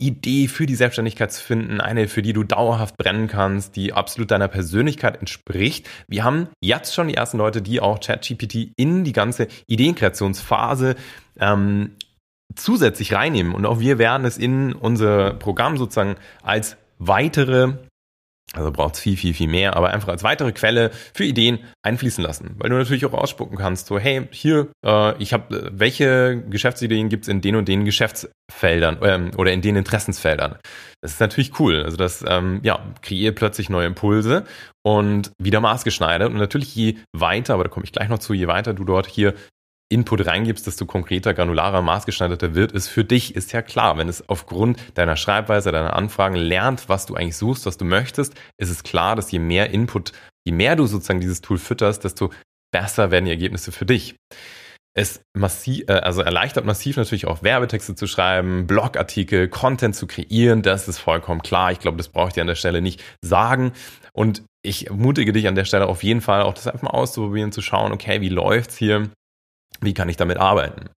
Idee 0.00 0.48
für 0.48 0.66
die 0.66 0.74
Selbstständigkeit 0.74 1.32
zu 1.32 1.42
finden, 1.42 1.80
eine, 1.80 2.08
für 2.08 2.22
die 2.22 2.32
du 2.32 2.42
dauerhaft 2.42 2.96
brennen 2.96 3.28
kannst, 3.28 3.76
die 3.76 3.92
absolut 3.92 4.30
deiner 4.30 4.48
Persönlichkeit 4.48 5.18
entspricht. 5.18 5.88
Wir 6.08 6.24
haben 6.24 6.48
jetzt 6.60 6.94
schon 6.94 7.08
die 7.08 7.14
ersten 7.14 7.38
Leute, 7.38 7.62
die 7.62 7.80
auch 7.80 8.00
ChatGPT 8.00 8.72
in 8.76 9.04
die 9.04 9.12
ganze 9.12 9.48
Ideenkreationsphase 9.66 10.96
ähm, 11.38 11.92
zusätzlich 12.54 13.12
reinnehmen. 13.12 13.54
Und 13.54 13.66
auch 13.66 13.80
wir 13.80 13.98
werden 13.98 14.26
es 14.26 14.38
in 14.38 14.72
unser 14.72 15.34
Programm 15.34 15.76
sozusagen 15.76 16.16
als 16.42 16.76
weitere 16.98 17.74
also 18.54 18.72
braucht 18.72 18.96
es 18.96 19.00
viel, 19.00 19.16
viel, 19.16 19.32
viel 19.32 19.48
mehr, 19.48 19.76
aber 19.76 19.90
einfach 19.90 20.08
als 20.08 20.24
weitere 20.24 20.50
Quelle 20.50 20.90
für 21.14 21.24
Ideen 21.24 21.60
einfließen 21.82 22.22
lassen. 22.22 22.56
Weil 22.58 22.70
du 22.70 22.76
natürlich 22.76 23.06
auch 23.06 23.12
ausspucken 23.12 23.56
kannst, 23.56 23.86
so 23.86 23.98
hey, 23.98 24.26
hier, 24.32 24.68
äh, 24.84 25.16
ich 25.22 25.32
habe, 25.32 25.56
äh, 25.56 25.70
welche 25.72 26.42
Geschäftsideen 26.50 27.08
gibt's 27.08 27.28
in 27.28 27.40
den 27.40 27.54
und 27.54 27.68
den 27.68 27.84
Geschäftsfeldern 27.84 28.98
ähm, 29.02 29.30
oder 29.36 29.52
in 29.52 29.62
den 29.62 29.76
Interessensfeldern. 29.76 30.56
Das 31.00 31.12
ist 31.12 31.20
natürlich 31.20 31.60
cool. 31.60 31.84
Also 31.84 31.96
das 31.96 32.24
ähm, 32.26 32.58
ja, 32.64 32.80
kreiert 33.02 33.36
plötzlich 33.36 33.70
neue 33.70 33.86
Impulse 33.86 34.44
und 34.82 35.30
wieder 35.38 35.60
maßgeschneidert. 35.60 36.30
Und 36.30 36.38
natürlich 36.38 36.74
je 36.74 36.96
weiter, 37.12 37.54
aber 37.54 37.64
da 37.64 37.70
komme 37.70 37.84
ich 37.84 37.92
gleich 37.92 38.08
noch 38.08 38.18
zu, 38.18 38.34
je 38.34 38.48
weiter 38.48 38.74
du 38.74 38.84
dort 38.84 39.06
hier 39.06 39.34
Input 39.92 40.24
reingibst, 40.24 40.66
desto 40.68 40.86
konkreter, 40.86 41.34
granularer, 41.34 41.82
maßgeschneiderter 41.82 42.54
wird 42.54 42.72
es 42.72 42.86
für 42.86 43.04
dich, 43.04 43.34
ist 43.34 43.52
ja 43.52 43.60
klar. 43.60 43.98
Wenn 43.98 44.08
es 44.08 44.28
aufgrund 44.28 44.78
deiner 44.94 45.16
Schreibweise, 45.16 45.72
deiner 45.72 45.96
Anfragen 45.96 46.36
lernt, 46.36 46.88
was 46.88 47.06
du 47.06 47.16
eigentlich 47.16 47.36
suchst, 47.36 47.66
was 47.66 47.76
du 47.76 47.84
möchtest, 47.84 48.34
ist 48.56 48.70
es 48.70 48.84
klar, 48.84 49.16
dass 49.16 49.32
je 49.32 49.40
mehr 49.40 49.70
Input, 49.70 50.12
je 50.46 50.52
mehr 50.52 50.76
du 50.76 50.86
sozusagen 50.86 51.20
dieses 51.20 51.40
Tool 51.40 51.58
fütterst, 51.58 52.04
desto 52.04 52.30
besser 52.72 53.10
werden 53.10 53.24
die 53.24 53.32
Ergebnisse 53.32 53.72
für 53.72 53.84
dich. 53.84 54.14
Es 54.94 55.22
massiv, 55.36 55.88
äh, 55.88 55.94
also 55.94 56.22
erleichtert 56.22 56.64
massiv 56.64 56.96
natürlich 56.96 57.26
auch 57.26 57.42
Werbetexte 57.42 57.96
zu 57.96 58.06
schreiben, 58.06 58.68
Blogartikel, 58.68 59.48
Content 59.48 59.96
zu 59.96 60.06
kreieren, 60.06 60.62
das 60.62 60.86
ist 60.86 60.98
vollkommen 60.98 61.42
klar. 61.42 61.72
Ich 61.72 61.80
glaube, 61.80 61.96
das 61.96 62.08
brauche 62.08 62.28
ich 62.28 62.34
dir 62.34 62.42
an 62.42 62.46
der 62.46 62.54
Stelle 62.54 62.80
nicht 62.80 63.02
sagen. 63.22 63.72
Und 64.12 64.44
ich 64.62 64.86
ermutige 64.86 65.32
dich 65.32 65.48
an 65.48 65.54
der 65.56 65.64
Stelle 65.64 65.86
auf 65.86 66.04
jeden 66.04 66.20
Fall 66.20 66.42
auch 66.42 66.54
das 66.54 66.68
einfach 66.68 66.82
mal 66.82 66.90
auszuprobieren, 66.90 67.50
zu 67.50 67.60
schauen, 67.60 67.92
okay, 67.92 68.20
wie 68.20 68.28
läuft's 68.28 68.76
hier? 68.76 69.10
Wie 69.80 69.94
kann 69.94 70.08
ich 70.08 70.16
damit 70.16 70.38
arbeiten? 70.38 70.90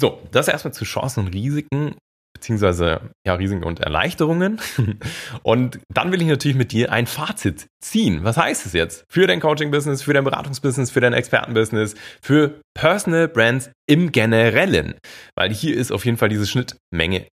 So, 0.00 0.22
das 0.30 0.48
erstmal 0.48 0.72
zu 0.72 0.84
Chancen 0.84 1.26
und 1.26 1.34
Risiken, 1.34 1.96
beziehungsweise 2.38 3.10
ja, 3.26 3.34
Risiken 3.34 3.64
und 3.64 3.80
Erleichterungen. 3.80 4.60
Und 5.42 5.80
dann 5.92 6.12
will 6.12 6.22
ich 6.22 6.28
natürlich 6.28 6.56
mit 6.56 6.70
dir 6.70 6.92
ein 6.92 7.06
Fazit 7.06 7.66
ziehen. 7.80 8.22
Was 8.22 8.36
heißt 8.36 8.64
es 8.64 8.72
jetzt 8.74 9.04
für 9.10 9.26
dein 9.26 9.40
Coaching-Business, 9.40 10.02
für 10.02 10.12
dein 10.12 10.24
Beratungsbusiness, 10.24 10.92
für 10.92 11.00
dein 11.00 11.14
Experten-Business, 11.14 11.94
für 12.22 12.60
Personal 12.74 13.26
Brands 13.26 13.70
im 13.88 14.12
Generellen? 14.12 14.94
Weil 15.34 15.52
hier 15.52 15.76
ist 15.76 15.90
auf 15.90 16.04
jeden 16.04 16.16
Fall 16.16 16.28
diese 16.28 16.46
Schnittmenge 16.46 17.26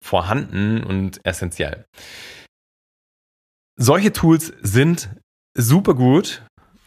vorhanden 0.00 0.84
und 0.84 1.20
essentiell. 1.24 1.84
Solche 3.78 4.12
Tools 4.12 4.52
sind 4.62 5.10
super 5.54 5.94
gut 5.94 6.45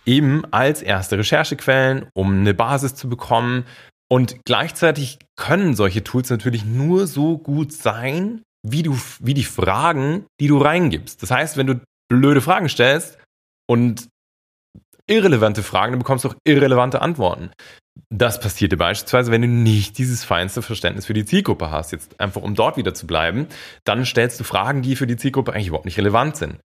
eben 0.10 0.44
als 0.52 0.82
erste 0.82 1.20
Recherchequellen, 1.20 2.08
um 2.14 2.40
eine 2.40 2.56
Basis 2.56 2.96
zu 2.96 3.08
bekommen. 3.10 3.66
Und 4.12 4.44
gleichzeitig 4.44 5.20
können 5.38 5.76
solche 5.76 6.04
Tools 6.04 6.32
natürlich 6.32 6.66
nur 6.66 7.06
so 7.06 7.38
gut 7.38 7.72
sein, 7.72 8.42
wie 8.68 8.82
du, 8.82 8.98
wie 9.20 9.36
die 9.36 9.44
Fragen, 9.44 10.26
die 10.40 10.48
du 10.48 10.58
reingibst. 10.58 11.22
Das 11.22 11.30
heißt, 11.30 11.58
wenn 11.58 11.68
du 11.68 11.82
blöde 12.10 12.42
Fragen 12.42 12.70
stellst 12.70 13.20
und 13.70 14.08
irrelevante 15.08 15.62
Fragen, 15.62 15.92
dann 15.92 16.00
bekommst 16.00 16.26
du 16.26 16.30
auch 16.30 16.36
irrelevante 16.44 17.04
Antworten. 17.04 17.52
Das 18.10 18.40
passiert 18.40 18.72
dir 18.72 18.78
beispielsweise, 18.78 19.32
wenn 19.32 19.44
du 19.44 19.48
nicht 19.48 20.00
dieses 20.00 20.24
feinste 20.24 20.64
Verständnis 20.64 21.06
für 21.06 21.14
die 21.14 21.26
Zielgruppe 21.26 21.70
hast. 21.70 21.92
Jetzt 21.92 22.20
einfach, 22.20 22.42
um 22.42 22.56
dort 22.56 22.78
wieder 22.78 22.96
zu 22.96 23.06
bleiben, 23.06 23.48
dann 23.84 24.06
stellst 24.06 24.40
du 24.40 24.44
Fragen, 24.44 24.82
die 24.82 24.96
für 24.96 25.06
die 25.06 25.18
Zielgruppe 25.18 25.54
eigentlich 25.54 25.68
überhaupt 25.68 25.86
nicht 25.86 26.00
relevant 26.00 26.36
sind 26.36 26.60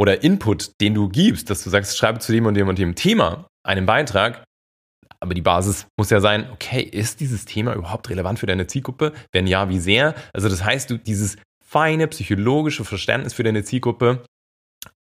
oder 0.00 0.22
Input, 0.24 0.80
den 0.80 0.94
du 0.94 1.10
gibst, 1.10 1.50
dass 1.50 1.62
du 1.62 1.68
sagst, 1.68 1.98
schreibe 1.98 2.20
zu 2.20 2.32
dem 2.32 2.46
und 2.46 2.54
dem 2.54 2.68
und 2.68 2.78
dem 2.78 2.94
Thema 2.94 3.46
einen 3.62 3.84
Beitrag, 3.84 4.44
aber 5.20 5.34
die 5.34 5.42
Basis 5.42 5.86
muss 5.98 6.08
ja 6.08 6.20
sein, 6.20 6.48
okay, 6.54 6.80
ist 6.80 7.20
dieses 7.20 7.44
Thema 7.44 7.74
überhaupt 7.74 8.08
relevant 8.08 8.38
für 8.38 8.46
deine 8.46 8.66
Zielgruppe? 8.66 9.12
Wenn 9.30 9.46
ja, 9.46 9.68
wie 9.68 9.78
sehr? 9.78 10.14
Also 10.32 10.48
das 10.48 10.64
heißt, 10.64 10.88
du 10.88 10.96
dieses 10.96 11.36
feine 11.62 12.08
psychologische 12.08 12.86
Verständnis 12.86 13.34
für 13.34 13.42
deine 13.42 13.62
Zielgruppe 13.62 14.24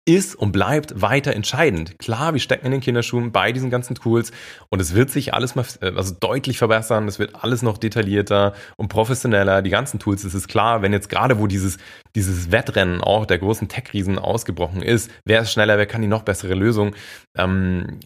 ist 0.06 0.36
und 0.36 0.52
bleibt 0.52 1.02
weiter 1.02 1.34
entscheidend. 1.34 1.98
Klar, 1.98 2.34
wir 2.34 2.40
stecken 2.40 2.66
in 2.66 2.74
den 2.74 2.82
Kinderschuhen 2.82 3.32
bei 3.32 3.52
diesen 3.52 3.70
ganzen 3.70 3.96
Tools 3.96 4.32
und 4.70 4.82
es 4.82 4.94
wird 4.94 5.10
sich 5.10 5.34
alles 5.34 5.56
mal 5.56 5.66
äh, 5.82 5.92
also 5.96 6.14
deutlich 6.20 6.58
verbessern, 6.58 7.08
es 7.08 7.20
wird 7.20 7.44
alles 7.44 7.62
noch 7.62 7.78
detaillierter 7.78 8.54
und 8.76 8.90
professioneller. 8.90 9.62
Die 9.62 9.70
ganzen 9.70 10.00
Tools, 10.00 10.24
es 10.24 10.34
ist 10.34 10.48
klar, 10.48 10.82
wenn 10.82 10.92
jetzt 10.92 11.10
gerade 11.10 11.40
wo 11.40 11.48
dieses, 11.48 11.78
dieses 12.16 12.52
Wettrennen 12.52 13.02
auch 13.02 13.26
der 13.26 13.40
großen 13.40 13.70
Tech-Riesen 13.70 14.20
ausgebrochen 14.20 14.82
ist, 14.82 15.10
wer 15.26 15.42
ist 15.42 15.52
schneller, 15.52 15.78
wer 15.78 15.86
kann 15.86 16.02
die 16.02 16.08
noch 16.08 16.24
bessere 16.24 16.54
Lösung 16.54 16.96
ähm, 17.38 18.00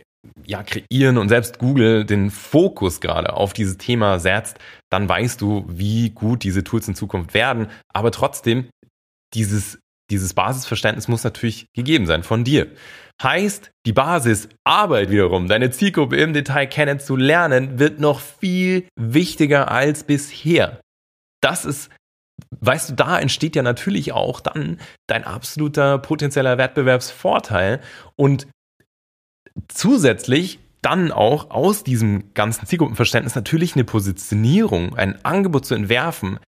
ja, 0.45 0.63
kreieren 0.63 1.17
und 1.17 1.29
selbst 1.29 1.57
Google 1.57 2.05
den 2.05 2.31
Fokus 2.31 3.01
gerade 3.01 3.33
auf 3.33 3.53
dieses 3.53 3.77
Thema 3.77 4.19
setzt, 4.19 4.57
dann 4.91 5.07
weißt 5.09 5.41
du, 5.41 5.65
wie 5.67 6.11
gut 6.11 6.43
diese 6.43 6.63
Tools 6.63 6.87
in 6.87 6.95
Zukunft 6.95 7.33
werden. 7.33 7.67
Aber 7.93 8.11
trotzdem, 8.11 8.67
dieses 9.33 9.79
dieses 10.09 10.33
Basisverständnis 10.33 11.07
muss 11.07 11.23
natürlich 11.23 11.67
gegeben 11.73 12.05
sein 12.05 12.23
von 12.23 12.43
dir. 12.43 12.67
Heißt, 13.21 13.71
die 13.85 13.93
Basis 13.93 14.47
Arbeit 14.63 15.09
wiederum, 15.09 15.47
deine 15.47 15.71
Zielgruppe 15.71 16.17
im 16.17 16.33
Detail 16.33 16.67
kennenzulernen, 16.67 17.79
wird 17.79 17.99
noch 17.99 18.19
viel 18.19 18.87
wichtiger 18.95 19.71
als 19.71 20.03
bisher. 20.03 20.79
Das 21.41 21.65
ist, 21.65 21.89
weißt 22.59 22.91
du, 22.91 22.93
da 22.93 23.19
entsteht 23.19 23.55
ja 23.55 23.63
natürlich 23.63 24.11
auch 24.13 24.39
dann 24.39 24.79
dein 25.07 25.23
absoluter 25.23 25.97
potenzieller 25.97 26.57
Wettbewerbsvorteil 26.57 27.81
und 28.15 28.47
zusätzlich 29.67 30.59
dann 30.83 31.11
auch 31.11 31.49
aus 31.49 31.83
diesem 31.83 32.33
ganzen 32.35 32.67
Zielgruppenverständnis 32.67 33.33
natürlich 33.33 33.73
eine 33.73 33.83
Positionierung, 33.83 34.95
ein 34.95 35.23
Angebot 35.25 35.65
zu 35.65 35.73
entwerfen, 35.73 36.39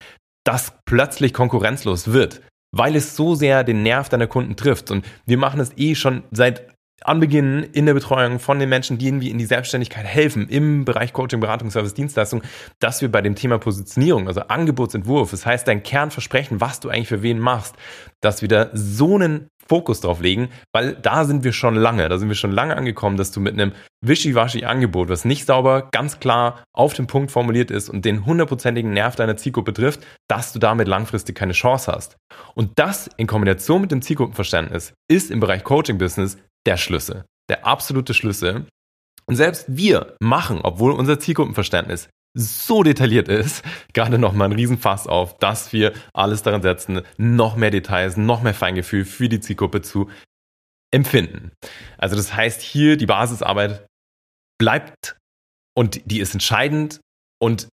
das 0.44 0.75
plötzlich 0.85 1.33
konkurrenzlos 1.33 2.12
wird 2.12 2.42
weil 2.79 2.97
es 2.97 3.17
so 3.17 3.35
sehr 3.35 3.64
den 3.64 3.83
Nerv 3.83 4.09
deiner 4.09 4.29
Kunden 4.29 4.57
trifft. 4.57 4.91
Und 4.91 5.05
wir 5.27 5.37
machen 5.37 5.61
es 5.61 5.73
eh 5.77 5.95
schon 5.95 6.23
seit 6.31 6.69
Anbeginn 7.05 7.62
in 7.62 7.87
der 7.87 7.95
Betreuung 7.95 8.38
von 8.41 8.59
den 8.59 8.69
Menschen, 8.69 8.99
die 8.99 9.07
irgendwie 9.07 9.31
in 9.31 9.38
die 9.38 9.45
Selbstständigkeit 9.45 10.05
helfen 10.05 10.49
im 10.49 10.85
Bereich 10.85 11.12
Coaching, 11.12 11.41
Beratung, 11.41 11.71
Service, 11.71 11.95
Dienstleistung, 11.95 12.43
dass 12.81 13.03
wir 13.03 13.11
bei 13.11 13.23
dem 13.23 13.37
Thema 13.37 13.59
Positionierung, 13.59 14.27
also 14.27 14.41
Angebotsentwurf, 14.43 15.31
das 15.31 15.47
heißt 15.47 15.69
dein 15.69 15.83
Kernversprechen, 15.83 16.61
was 16.61 16.81
du 16.81 16.88
eigentlich 16.88 17.09
für 17.09 17.23
wen 17.23 17.38
machst, 17.38 17.77
dass 18.21 18.43
wir 18.43 18.49
da 18.49 18.71
so 18.73 19.14
einen 19.14 19.49
Fokus 19.68 20.00
drauf 20.00 20.20
legen, 20.20 20.48
weil 20.72 20.94
da 20.94 21.24
sind 21.24 21.44
wir 21.44 21.52
schon 21.52 21.74
lange, 21.74 22.09
da 22.09 22.18
sind 22.18 22.28
wir 22.28 22.35
schon 22.35 22.52
lange 22.52 22.76
angekommen, 22.76 23.16
dass 23.16 23.31
du 23.31 23.40
mit 23.40 23.54
einem 23.54 23.72
wischiwaschi 24.00 24.64
Angebot, 24.64 25.09
was 25.09 25.24
nicht 25.24 25.46
sauber, 25.46 25.88
ganz 25.92 26.20
klar 26.20 26.62
auf 26.72 26.94
den 26.94 27.07
Punkt 27.07 27.31
formuliert 27.31 27.70
ist 27.70 27.88
und 27.88 28.04
den 28.04 28.24
hundertprozentigen 28.24 28.92
Nerv 28.92 29.16
deiner 29.16 29.37
Zielgruppe 29.37 29.72
trifft, 29.72 30.00
dass 30.28 30.52
du 30.52 30.59
damit 30.59 30.88
langfristig 30.88 31.37
keine 31.37 31.52
Chance 31.52 31.92
hast. 31.92 32.16
Und 32.54 32.78
das 32.78 33.11
in 33.16 33.26
Kombination 33.26 33.81
mit 33.81 33.90
dem 33.90 34.02
Zielgruppenverständnis 34.02 34.94
ist 35.11 35.31
im 35.31 35.40
Bereich 35.40 35.64
Coaching-Business 35.64 36.38
der 36.66 36.76
Schlüssel, 36.76 37.24
der 37.48 37.66
absolute 37.66 38.14
Schlüssel. 38.14 38.66
Und 39.26 39.37
selbst 39.37 39.66
wir 39.68 40.16
machen, 40.20 40.61
obwohl 40.62 40.92
unser 40.92 41.20
Zielgruppenverständnis 41.20 42.09
so 42.35 42.83
detailliert 42.83 43.29
ist, 43.29 43.64
gerade 43.93 44.19
nochmal 44.19 44.49
ein 44.49 44.57
Riesenfass 44.57 45.07
auf, 45.07 45.38
dass 45.38 45.73
wir 45.73 45.93
alles 46.12 46.43
daran 46.43 46.62
setzen, 46.62 47.03
noch 47.17 47.57
mehr 47.57 47.71
Details, 47.71 48.17
noch 48.17 48.43
mehr 48.43 48.55
Feingefühl 48.55 49.05
für 49.05 49.29
die 49.29 49.41
Zielgruppe 49.41 49.83
zu 49.83 50.11
empfinden. 50.91 51.53
Also 51.99 52.17
das 52.17 52.35
heißt, 52.35 52.62
hier 52.62 52.97
die 52.97 53.07
Basisarbeit 53.07 53.87
bleibt 54.59 55.17
und 55.77 56.01
die 56.11 56.21
ist 56.21 56.35
entscheidend 56.35 57.01
und 57.41 57.69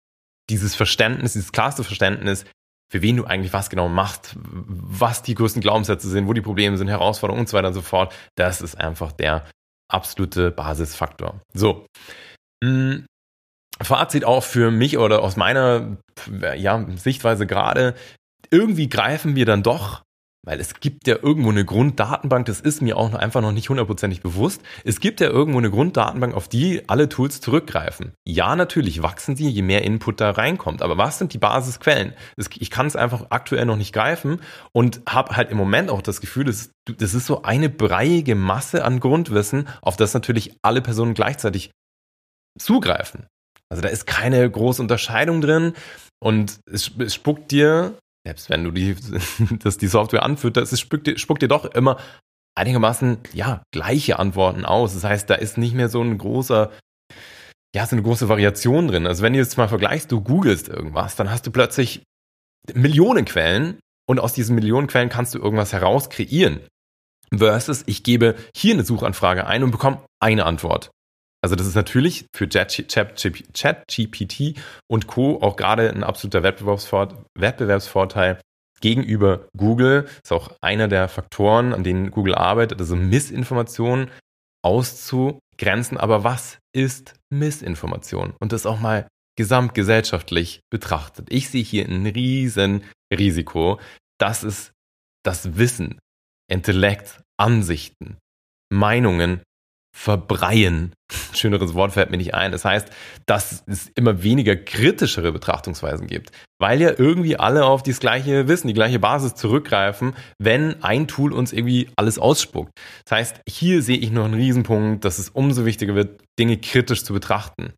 dieses 0.48 0.74
Verständnis, 0.74 1.34
dieses 1.34 1.52
klarste 1.52 1.84
Verständnis, 1.84 2.44
für 2.90 3.02
wen 3.02 3.16
du 3.16 3.24
eigentlich 3.24 3.52
was 3.52 3.70
genau 3.70 3.88
machst, 3.88 4.34
was 4.36 5.22
die 5.22 5.34
größten 5.34 5.62
Glaubenssätze 5.62 6.08
sind, 6.08 6.26
wo 6.26 6.32
die 6.32 6.40
Probleme 6.40 6.76
sind, 6.76 6.88
Herausforderungen 6.88 7.42
und 7.42 7.48
so 7.48 7.56
weiter 7.56 7.68
und 7.68 7.74
so 7.74 7.82
fort, 7.82 8.14
das 8.36 8.60
ist 8.60 8.74
einfach 8.74 9.12
der 9.12 9.48
absolute 9.88 10.50
Basisfaktor. 10.50 11.40
So. 11.54 11.86
Hm, 12.64 13.06
Fazit 13.82 14.24
auch 14.24 14.42
für 14.42 14.70
mich 14.70 14.98
oder 14.98 15.22
aus 15.22 15.36
meiner 15.36 15.96
ja, 16.56 16.84
Sichtweise 16.96 17.46
gerade, 17.46 17.94
irgendwie 18.50 18.88
greifen 18.88 19.36
wir 19.36 19.46
dann 19.46 19.62
doch 19.62 20.02
weil 20.42 20.58
es 20.58 20.80
gibt 20.80 21.06
ja 21.06 21.16
irgendwo 21.20 21.50
eine 21.50 21.66
Grunddatenbank, 21.66 22.46
das 22.46 22.60
ist 22.60 22.80
mir 22.80 22.96
auch 22.96 23.12
einfach 23.12 23.42
noch 23.42 23.52
nicht 23.52 23.68
hundertprozentig 23.68 24.22
bewusst. 24.22 24.62
Es 24.84 25.00
gibt 25.00 25.20
ja 25.20 25.28
irgendwo 25.28 25.58
eine 25.58 25.70
Grunddatenbank, 25.70 26.34
auf 26.34 26.48
die 26.48 26.88
alle 26.88 27.10
Tools 27.10 27.42
zurückgreifen. 27.42 28.12
Ja, 28.26 28.56
natürlich 28.56 29.02
wachsen 29.02 29.36
sie, 29.36 29.50
je 29.50 29.60
mehr 29.60 29.82
Input 29.82 30.20
da 30.20 30.30
reinkommt. 30.30 30.80
Aber 30.80 30.96
was 30.96 31.18
sind 31.18 31.34
die 31.34 31.38
Basisquellen? 31.38 32.14
Ich 32.58 32.70
kann 32.70 32.86
es 32.86 32.96
einfach 32.96 33.26
aktuell 33.28 33.66
noch 33.66 33.76
nicht 33.76 33.92
greifen 33.92 34.40
und 34.72 35.02
habe 35.06 35.36
halt 35.36 35.50
im 35.50 35.58
Moment 35.58 35.90
auch 35.90 36.00
das 36.00 36.22
Gefühl, 36.22 36.44
das, 36.44 36.70
das 36.86 37.12
ist 37.12 37.26
so 37.26 37.42
eine 37.42 37.68
breiige 37.68 38.34
Masse 38.34 38.84
an 38.84 38.98
Grundwissen, 38.98 39.68
auf 39.82 39.96
das 39.96 40.14
natürlich 40.14 40.56
alle 40.62 40.80
Personen 40.80 41.12
gleichzeitig 41.12 41.70
zugreifen. 42.58 43.26
Also 43.70 43.82
da 43.82 43.88
ist 43.88 44.06
keine 44.06 44.48
große 44.50 44.82
Unterscheidung 44.82 45.40
drin 45.40 45.74
und 46.22 46.58
es, 46.66 46.90
es 46.98 47.14
spuckt 47.14 47.50
dir 47.50 47.94
selbst 48.26 48.50
wenn 48.50 48.64
du 48.64 48.70
die, 48.70 48.96
dass 49.62 49.78
die 49.78 49.86
Software 49.86 50.22
anfüttert, 50.22 50.70
es 50.70 50.80
spuckt 50.80 51.06
dir, 51.06 51.18
spuckt 51.18 51.42
dir 51.42 51.48
doch 51.48 51.64
immer 51.64 51.98
einigermaßen, 52.54 53.18
ja, 53.32 53.62
gleiche 53.72 54.18
Antworten 54.18 54.64
aus. 54.64 54.94
Das 54.94 55.04
heißt, 55.04 55.30
da 55.30 55.34
ist 55.34 55.56
nicht 55.56 55.74
mehr 55.74 55.88
so 55.88 56.02
ein 56.02 56.18
großer, 56.18 56.70
ja, 57.74 57.86
so 57.86 57.96
eine 57.96 58.02
große 58.02 58.28
Variation 58.28 58.88
drin. 58.88 59.06
Also 59.06 59.22
wenn 59.22 59.32
du 59.32 59.38
jetzt 59.38 59.56
mal 59.56 59.68
vergleichst, 59.68 60.12
du 60.12 60.20
googelst 60.20 60.68
irgendwas, 60.68 61.16
dann 61.16 61.30
hast 61.30 61.46
du 61.46 61.50
plötzlich 61.50 62.02
Millionen 62.74 63.24
Quellen 63.24 63.78
und 64.06 64.20
aus 64.20 64.32
diesen 64.32 64.54
Millionen 64.54 64.88
Quellen 64.88 65.08
kannst 65.08 65.34
du 65.34 65.38
irgendwas 65.38 65.72
herauskreieren. 65.72 66.60
Versus, 67.34 67.84
ich 67.86 68.02
gebe 68.02 68.34
hier 68.54 68.74
eine 68.74 68.84
Suchanfrage 68.84 69.46
ein 69.46 69.62
und 69.62 69.70
bekomme 69.70 70.02
eine 70.20 70.44
Antwort. 70.44 70.90
Also 71.42 71.56
das 71.56 71.66
ist 71.66 71.74
natürlich 71.74 72.26
für 72.34 72.46
ChatGPT 72.48 72.84
und 74.90 75.06
Co. 75.06 75.40
auch 75.40 75.56
gerade 75.56 75.90
ein 75.90 76.04
absoluter 76.04 76.42
Wettbewerbsvorteil 76.42 78.38
gegenüber 78.80 79.48
Google. 79.56 80.06
Ist 80.22 80.32
auch 80.32 80.52
einer 80.60 80.88
der 80.88 81.08
Faktoren, 81.08 81.72
an 81.72 81.82
denen 81.82 82.10
Google 82.10 82.34
arbeitet, 82.34 82.80
also 82.80 82.94
Missinformationen 82.94 84.10
auszugrenzen. 84.62 85.96
Aber 85.96 86.24
was 86.24 86.58
ist 86.74 87.14
Missinformation? 87.30 88.34
Und 88.38 88.52
das 88.52 88.66
auch 88.66 88.80
mal 88.80 89.08
gesamtgesellschaftlich 89.36 90.60
betrachtet. 90.70 91.28
Ich 91.30 91.48
sehe 91.48 91.62
hier 91.62 91.86
ein 91.86 92.06
riesen 92.06 92.84
Risiko. 93.12 93.80
Das 94.18 94.44
ist 94.44 94.72
das 95.24 95.56
Wissen, 95.56 95.98
Intellekt, 96.50 97.22
Ansichten, 97.38 98.18
Meinungen 98.70 99.40
verbreien. 99.96 100.92
Schöneres 101.32 101.74
Wort 101.74 101.92
fällt 101.92 102.10
mir 102.10 102.16
nicht 102.16 102.34
ein. 102.34 102.52
Das 102.52 102.64
heißt, 102.64 102.88
dass 103.26 103.64
es 103.66 103.88
immer 103.94 104.22
weniger 104.22 104.56
kritischere 104.56 105.32
Betrachtungsweisen 105.32 106.06
gibt, 106.06 106.30
weil 106.60 106.80
ja 106.80 106.92
irgendwie 106.96 107.36
alle 107.36 107.64
auf 107.64 107.82
das 107.82 108.00
gleiche 108.00 108.48
Wissen, 108.48 108.68
die 108.68 108.74
gleiche 108.74 108.98
Basis 108.98 109.34
zurückgreifen, 109.34 110.14
wenn 110.38 110.82
ein 110.82 111.08
Tool 111.08 111.32
uns 111.32 111.52
irgendwie 111.52 111.88
alles 111.96 112.18
ausspuckt. 112.18 112.70
Das 113.04 113.18
heißt, 113.18 113.40
hier 113.48 113.82
sehe 113.82 113.98
ich 113.98 114.10
noch 114.10 114.24
einen 114.24 114.34
Riesenpunkt, 114.34 115.04
dass 115.04 115.18
es 115.18 115.30
umso 115.30 115.64
wichtiger 115.64 115.94
wird, 115.94 116.20
Dinge 116.38 116.56
kritisch 116.58 117.04
zu 117.04 117.12
betrachten, 117.12 117.72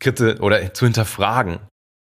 kritisch 0.00 0.40
oder 0.40 0.72
zu 0.72 0.86
hinterfragen 0.86 1.60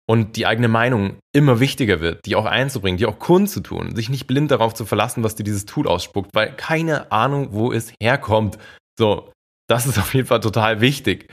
und 0.10 0.36
die 0.36 0.46
eigene 0.46 0.68
Meinung 0.68 1.18
immer 1.34 1.60
wichtiger 1.60 2.02
wird, 2.02 2.26
die 2.26 2.36
auch 2.36 2.46
einzubringen, 2.46 2.98
die 2.98 3.06
auch 3.06 3.20
kundzutun, 3.20 3.96
sich 3.96 4.10
nicht 4.10 4.28
blind 4.28 4.52
darauf 4.52 4.74
zu 4.74 4.86
verlassen, 4.86 5.24
was 5.24 5.36
dir 5.36 5.44
dieses 5.44 5.66
Tool 5.66 5.88
ausspuckt, 5.88 6.30
weil 6.34 6.56
keine 6.56 7.12
Ahnung, 7.12 7.50
wo 7.52 7.72
es 7.72 7.94
herkommt. 8.02 8.58
So, 8.98 9.32
das 9.68 9.86
ist 9.86 9.98
auf 9.98 10.14
jeden 10.14 10.28
Fall 10.28 10.40
total 10.40 10.82
wichtig. 10.82 11.30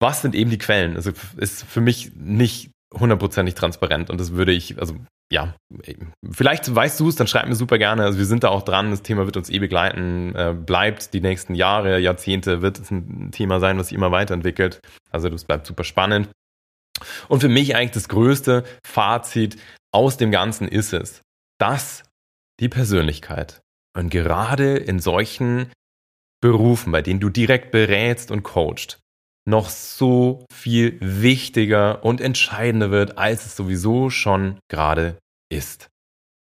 Was 0.00 0.22
sind 0.22 0.34
eben 0.34 0.50
die 0.50 0.58
Quellen? 0.58 0.96
Also 0.96 1.12
ist 1.36 1.64
für 1.64 1.80
mich 1.80 2.12
nicht 2.14 2.70
hundertprozentig 2.94 3.54
transparent 3.54 4.10
und 4.10 4.18
das 4.20 4.32
würde 4.32 4.52
ich, 4.52 4.78
also 4.78 4.96
ja, 5.30 5.54
vielleicht 6.30 6.74
weißt 6.74 6.98
du 7.00 7.08
es, 7.08 7.16
dann 7.16 7.26
schreib 7.26 7.46
mir 7.48 7.54
super 7.54 7.76
gerne. 7.76 8.04
Also 8.04 8.18
wir 8.18 8.24
sind 8.24 8.44
da 8.44 8.48
auch 8.48 8.62
dran, 8.62 8.90
das 8.90 9.02
Thema 9.02 9.26
wird 9.26 9.36
uns 9.36 9.50
eh 9.50 9.58
begleiten, 9.58 10.34
äh, 10.34 10.54
bleibt 10.54 11.12
die 11.12 11.20
nächsten 11.20 11.54
Jahre, 11.54 11.98
Jahrzehnte, 11.98 12.62
wird 12.62 12.78
es 12.78 12.90
ein 12.90 13.30
Thema 13.30 13.60
sein, 13.60 13.78
was 13.78 13.88
sich 13.88 13.96
immer 13.96 14.10
weiterentwickelt. 14.10 14.80
Also 15.10 15.28
das 15.28 15.44
bleibt 15.44 15.66
super 15.66 15.84
spannend. 15.84 16.30
Und 17.28 17.40
für 17.40 17.50
mich 17.50 17.76
eigentlich 17.76 17.90
das 17.90 18.08
größte 18.08 18.64
Fazit 18.84 19.58
aus 19.92 20.16
dem 20.16 20.30
Ganzen 20.30 20.66
ist 20.66 20.94
es, 20.94 21.22
dass 21.58 22.04
die 22.60 22.68
Persönlichkeit 22.68 23.60
und 23.96 24.10
gerade 24.10 24.76
in 24.76 24.98
solchen 24.98 25.70
Berufen, 26.40 26.92
bei 26.92 27.02
denen 27.02 27.20
du 27.20 27.30
direkt 27.30 27.70
berätst 27.70 28.30
und 28.30 28.42
coachst, 28.42 29.00
noch 29.46 29.68
so 29.68 30.46
viel 30.52 30.98
wichtiger 31.00 32.04
und 32.04 32.20
entscheidender 32.20 32.90
wird, 32.90 33.18
als 33.18 33.46
es 33.46 33.56
sowieso 33.56 34.10
schon 34.10 34.58
gerade 34.68 35.18
ist. 35.50 35.88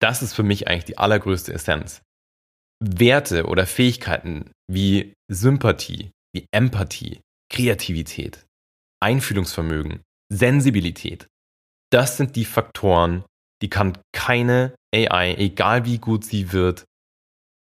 Das 0.01 0.23
ist 0.23 0.35
für 0.35 0.43
mich 0.43 0.69
eigentlich 0.69 0.85
die 0.85 0.99
allergrößte 0.99 1.53
Essenz. 1.53 2.03
Werte 2.83 3.47
oder 3.47 3.67
Fähigkeiten 3.67 4.51
wie 4.71 5.15
Sympathie, 5.31 6.13
wie 6.35 6.47
Empathie, 6.53 7.21
Kreativität, 7.51 8.45
Einfühlungsvermögen, 9.01 10.03
Sensibilität, 10.33 11.27
das 11.95 12.17
sind 12.17 12.35
die 12.35 12.45
Faktoren, 12.45 13.25
die 13.63 13.71
kann 13.71 13.97
keine 14.13 14.75
AI, 14.93 15.35
egal 15.37 15.85
wie 15.85 15.99
gut 15.99 16.25
sie 16.25 16.53
wird, 16.53 16.85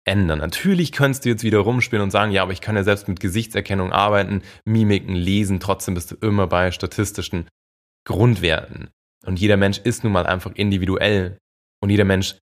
ändern. 0.05 0.39
Natürlich 0.39 0.91
könntest 0.91 1.25
du 1.25 1.29
jetzt 1.29 1.43
wieder 1.43 1.59
rumspielen 1.59 2.03
und 2.03 2.11
sagen, 2.11 2.31
ja, 2.31 2.43
aber 2.43 2.51
ich 2.51 2.61
kann 2.61 2.75
ja 2.75 2.83
selbst 2.83 3.07
mit 3.07 3.19
Gesichtserkennung 3.19 3.91
arbeiten, 3.91 4.41
Mimiken 4.65 5.15
lesen, 5.15 5.59
trotzdem 5.59 5.93
bist 5.93 6.11
du 6.11 6.15
immer 6.15 6.47
bei 6.47 6.71
statistischen 6.71 7.47
Grundwerten. 8.05 8.89
Und 9.25 9.39
jeder 9.39 9.57
Mensch 9.57 9.79
ist 9.79 10.03
nun 10.03 10.13
mal 10.13 10.25
einfach 10.25 10.51
individuell. 10.55 11.37
Und 11.81 11.89
jeder 11.89 12.05
Mensch 12.05 12.37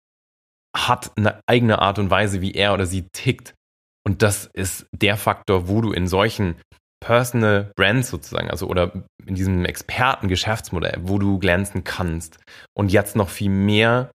hat 0.76 1.12
eine 1.18 1.40
eigene 1.48 1.80
Art 1.80 2.00
und 2.00 2.10
Weise, 2.10 2.42
wie 2.42 2.54
er 2.54 2.74
oder 2.74 2.86
sie 2.86 3.08
tickt. 3.12 3.54
Und 4.04 4.24
das 4.24 4.50
ist 4.54 4.88
der 4.92 5.18
Faktor, 5.18 5.68
wo 5.68 5.82
du 5.82 5.92
in 5.92 6.08
solchen 6.08 6.56
Personal 7.02 7.72
Brands 7.76 8.10
sozusagen, 8.10 8.50
also 8.50 8.68
oder 8.68 9.04
in 9.26 9.36
diesem 9.36 9.66
Experten-Geschäftsmodell, 9.66 11.00
wo 11.04 11.20
du 11.20 11.40
glänzen 11.40 11.84
kannst. 11.84 12.40
Und 12.76 12.92
jetzt 12.92 13.16
noch 13.16 13.30
viel 13.30 13.50
mehr 13.50 14.12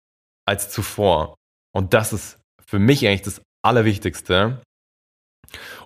als 0.47 0.71
zuvor. 0.71 1.37
Und 1.73 1.95
das 1.95 2.13
ist 2.13 2.39
für 2.69 2.79
mich 2.79 3.07
eigentlich 3.07 3.23
das 3.23 3.43
Allerwichtigste. 3.65 4.61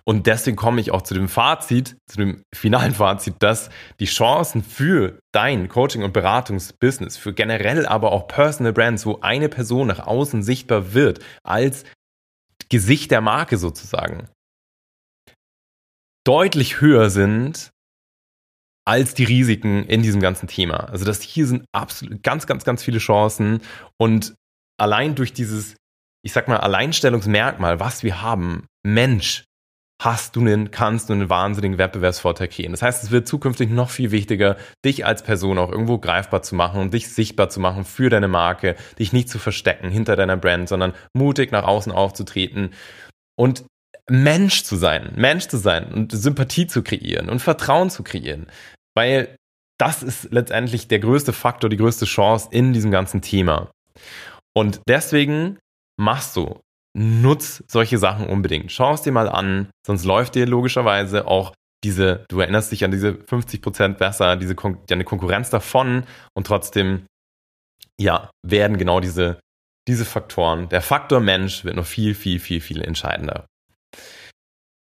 Und 0.04 0.26
deswegen 0.26 0.56
komme 0.56 0.80
ich 0.80 0.90
auch 0.90 1.02
zu 1.02 1.14
dem 1.14 1.28
Fazit, 1.28 1.96
zu 2.06 2.16
dem 2.16 2.42
finalen 2.54 2.94
Fazit, 2.94 3.36
dass 3.40 3.68
die 4.00 4.06
Chancen 4.06 4.62
für 4.62 5.18
dein 5.32 5.68
Coaching- 5.68 6.02
und 6.02 6.12
Beratungsbusiness, 6.12 7.16
für 7.16 7.34
generell 7.34 7.86
aber 7.86 8.12
auch 8.12 8.26
Personal 8.26 8.72
Brands, 8.72 9.04
wo 9.04 9.20
eine 9.20 9.48
Person 9.48 9.88
nach 9.88 10.06
außen 10.06 10.42
sichtbar 10.42 10.94
wird, 10.94 11.22
als 11.42 11.84
Gesicht 12.70 13.10
der 13.10 13.20
Marke 13.20 13.58
sozusagen, 13.58 14.28
deutlich 16.24 16.80
höher 16.80 17.10
sind 17.10 17.70
als 18.86 19.14
die 19.14 19.24
Risiken 19.24 19.84
in 19.84 20.02
diesem 20.02 20.20
ganzen 20.20 20.48
Thema. 20.48 20.88
Also 20.88 21.04
das 21.04 21.20
hier 21.22 21.46
sind 21.46 21.64
absolut 21.72 22.22
ganz, 22.22 22.46
ganz, 22.46 22.64
ganz 22.64 22.82
viele 22.82 22.98
Chancen 22.98 23.60
und 23.98 24.34
allein 24.78 25.14
durch 25.14 25.32
dieses 25.32 25.76
ich 26.22 26.32
sag 26.32 26.48
mal, 26.48 26.58
Alleinstellungsmerkmal, 26.58 27.80
was 27.80 28.02
wir 28.02 28.22
haben, 28.22 28.66
Mensch, 28.82 29.44
hast 30.00 30.34
du 30.34 30.40
einen, 30.40 30.70
kannst 30.70 31.08
du 31.08 31.12
einen 31.12 31.28
wahnsinnigen 31.28 31.76
Wettbewerbsvorteil 31.76 32.48
kreieren. 32.48 32.72
Das 32.72 32.82
heißt, 32.82 33.04
es 33.04 33.10
wird 33.10 33.28
zukünftig 33.28 33.68
noch 33.68 33.90
viel 33.90 34.10
wichtiger, 34.10 34.56
dich 34.84 35.04
als 35.04 35.22
Person 35.22 35.58
auch 35.58 35.70
irgendwo 35.70 35.98
greifbar 35.98 36.42
zu 36.42 36.54
machen 36.54 36.80
und 36.80 36.94
dich 36.94 37.08
sichtbar 37.10 37.50
zu 37.50 37.60
machen 37.60 37.84
für 37.84 38.08
deine 38.08 38.28
Marke, 38.28 38.76
dich 38.98 39.12
nicht 39.12 39.28
zu 39.28 39.38
verstecken 39.38 39.90
hinter 39.90 40.16
deiner 40.16 40.38
Brand, 40.38 40.70
sondern 40.70 40.94
mutig 41.12 41.52
nach 41.52 41.64
außen 41.64 41.92
aufzutreten 41.92 42.72
und 43.38 43.64
Mensch 44.08 44.64
zu 44.64 44.76
sein, 44.76 45.12
Mensch 45.16 45.48
zu 45.48 45.58
sein 45.58 45.92
und 45.92 46.12
Sympathie 46.12 46.66
zu 46.66 46.82
kreieren 46.82 47.28
und 47.28 47.40
Vertrauen 47.40 47.90
zu 47.90 48.02
kreieren. 48.02 48.46
Weil 48.96 49.36
das 49.78 50.02
ist 50.02 50.32
letztendlich 50.32 50.88
der 50.88 50.98
größte 50.98 51.32
Faktor, 51.32 51.70
die 51.70 51.76
größte 51.76 52.06
Chance 52.06 52.48
in 52.50 52.72
diesem 52.72 52.90
ganzen 52.90 53.22
Thema. 53.22 53.70
Und 54.54 54.80
deswegen 54.88 55.58
machst 56.00 56.36
du? 56.36 56.60
Nutz 56.96 57.62
solche 57.68 57.98
Sachen 57.98 58.26
unbedingt. 58.26 58.72
Schau 58.72 58.94
es 58.94 59.02
dir 59.02 59.12
mal 59.12 59.28
an, 59.28 59.70
sonst 59.86 60.04
läuft 60.04 60.34
dir 60.34 60.46
logischerweise 60.46 61.26
auch 61.28 61.54
diese, 61.84 62.24
du 62.28 62.40
erinnerst 62.40 62.72
dich 62.72 62.84
an 62.84 62.90
diese 62.90 63.10
50% 63.12 63.94
besser, 63.94 64.36
diese 64.36 64.54
Kon 64.54 64.78
deine 64.86 65.04
Konkurrenz 65.04 65.50
davon 65.50 66.04
und 66.34 66.46
trotzdem, 66.46 67.06
ja, 67.98 68.30
werden 68.42 68.76
genau 68.76 69.00
diese, 69.00 69.38
diese 69.86 70.04
Faktoren, 70.04 70.68
der 70.68 70.82
Faktor 70.82 71.20
Mensch 71.20 71.64
wird 71.64 71.76
noch 71.76 71.86
viel, 71.86 72.14
viel, 72.14 72.40
viel, 72.40 72.60
viel 72.60 72.82
entscheidender. 72.82 73.46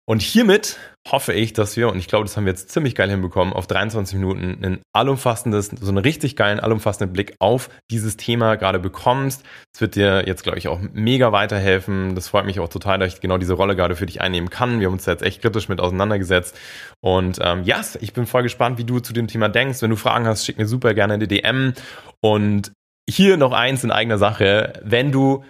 Und 0.08 0.22
hiermit 0.22 0.78
hoffe 1.10 1.32
ich, 1.32 1.52
dass 1.52 1.76
wir, 1.76 1.90
und 1.90 1.98
ich 1.98 2.06
glaube, 2.06 2.24
das 2.24 2.36
haben 2.36 2.44
wir 2.44 2.52
jetzt 2.52 2.70
ziemlich 2.70 2.94
geil 2.94 3.10
hinbekommen, 3.10 3.52
auf 3.52 3.66
23 3.66 4.18
Minuten 4.18 4.64
ein 4.64 4.80
allumfassendes, 4.92 5.72
so 5.80 5.88
einen 5.88 5.98
richtig 5.98 6.36
geilen, 6.36 6.60
allumfassenden 6.60 7.12
Blick 7.12 7.34
auf 7.40 7.70
dieses 7.90 8.16
Thema 8.16 8.56
gerade 8.56 8.78
bekommst. 8.78 9.42
Es 9.74 9.80
wird 9.80 9.96
dir 9.96 10.26
jetzt, 10.26 10.44
glaube 10.44 10.58
ich, 10.58 10.68
auch 10.68 10.80
mega 10.92 11.32
weiterhelfen. 11.32 12.14
Das 12.14 12.28
freut 12.28 12.46
mich 12.46 12.60
auch 12.60 12.68
total, 12.68 12.98
dass 12.98 13.14
ich 13.14 13.20
genau 13.20 13.38
diese 13.38 13.54
Rolle 13.54 13.74
gerade 13.74 13.96
für 13.96 14.06
dich 14.06 14.20
einnehmen 14.20 14.48
kann. 14.48 14.78
Wir 14.78 14.86
haben 14.86 14.94
uns 14.94 15.04
da 15.04 15.12
jetzt 15.12 15.22
echt 15.22 15.42
kritisch 15.42 15.68
mit 15.68 15.80
auseinandergesetzt. 15.80 16.56
Und 17.00 17.38
ähm, 17.42 17.64
ja, 17.64 17.78
yes, 17.78 17.98
ich 18.00 18.12
bin 18.12 18.26
voll 18.26 18.44
gespannt, 18.44 18.78
wie 18.78 18.84
du 18.84 19.00
zu 19.00 19.12
dem 19.12 19.26
Thema 19.26 19.48
denkst. 19.48 19.82
Wenn 19.82 19.90
du 19.90 19.96
Fragen 19.96 20.26
hast, 20.26 20.44
schick 20.44 20.58
mir 20.58 20.66
super 20.66 20.94
gerne 20.94 21.14
eine 21.14 21.26
DM. 21.26 21.74
Und 22.20 22.72
hier 23.10 23.36
noch 23.36 23.52
eins 23.52 23.82
in 23.82 23.90
eigener 23.90 24.18
Sache. 24.18 24.74
Wenn 24.84 25.10
du 25.10 25.44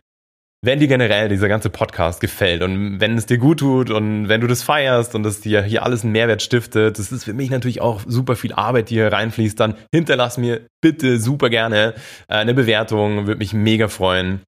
wenn 0.65 0.79
dir 0.79 0.87
generell 0.87 1.29
dieser 1.29 1.49
ganze 1.49 1.71
Podcast 1.71 2.21
gefällt 2.21 2.63
und 2.63 3.01
wenn 3.01 3.19
es 3.19 3.27
dir 3.27 3.39
gut 3.39 3.59
tut 3.59 3.91
und 3.91 4.29
wenn 4.29 4.41
du 4.41 4.47
das 4.47 4.63
feierst 4.63 5.17
und 5.17 5.27
es 5.27 5.41
dir 5.41 5.63
hier 5.63 5.83
alles 5.83 6.05
einen 6.05 6.13
Mehrwert 6.13 6.41
stiftet, 6.41 7.01
das 7.01 7.11
ist 7.11 7.25
für 7.25 7.35
mich 7.35 7.51
natürlich 7.51 7.81
auch 7.81 8.03
super 8.07 8.37
viel 8.37 8.53
Arbeit, 8.53 8.89
die 8.89 8.95
hier 8.95 9.13
reinfließt, 9.13 9.59
dann 9.59 9.75
hinterlass 9.93 10.39
mir 10.39 10.69
bitte 10.81 11.19
super 11.19 11.51
gerne 11.51 11.95
äh, 12.29 12.35
eine 12.35 12.55
Bewertung, 12.55 13.27
würde 13.27 13.39
mich 13.39 13.53
mega 13.53 13.89
freuen. 13.89 14.43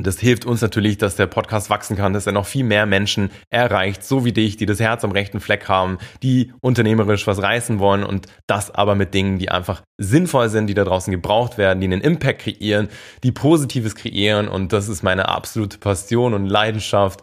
Das 0.00 0.20
hilft 0.20 0.44
uns 0.44 0.62
natürlich, 0.62 0.96
dass 0.96 1.16
der 1.16 1.26
Podcast 1.26 1.70
wachsen 1.70 1.96
kann, 1.96 2.12
dass 2.12 2.26
er 2.26 2.32
noch 2.32 2.46
viel 2.46 2.64
mehr 2.64 2.86
Menschen 2.86 3.30
erreicht, 3.50 4.04
so 4.04 4.24
wie 4.24 4.32
dich, 4.32 4.56
die 4.56 4.66
das 4.66 4.78
Herz 4.78 5.02
am 5.02 5.10
rechten 5.10 5.40
Fleck 5.40 5.68
haben, 5.68 5.98
die 6.22 6.52
unternehmerisch 6.60 7.26
was 7.26 7.42
reißen 7.42 7.80
wollen 7.80 8.04
und 8.04 8.26
das 8.46 8.70
aber 8.70 8.94
mit 8.94 9.12
Dingen, 9.12 9.38
die 9.38 9.50
einfach 9.50 9.82
sinnvoll 9.98 10.50
sind, 10.50 10.68
die 10.68 10.74
da 10.74 10.84
draußen 10.84 11.10
gebraucht 11.10 11.58
werden, 11.58 11.80
die 11.80 11.88
einen 11.88 12.00
Impact 12.00 12.42
kreieren, 12.42 12.88
die 13.24 13.32
Positives 13.32 13.96
kreieren 13.96 14.46
und 14.46 14.72
das 14.72 14.88
ist 14.88 15.02
meine 15.02 15.28
absolute 15.28 15.78
Passion 15.78 16.32
und 16.32 16.46
Leidenschaft. 16.46 17.22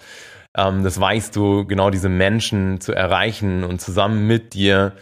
Ähm, 0.58 0.84
das 0.84 1.00
weißt 1.00 1.34
du, 1.34 1.66
genau 1.66 1.90
diese 1.92 2.10
Menschen 2.10 2.82
zu 2.82 2.92
erreichen 2.92 3.64
und 3.64 3.80
zusammen 3.80 4.28
mit 4.28 4.54
dir 4.54 4.94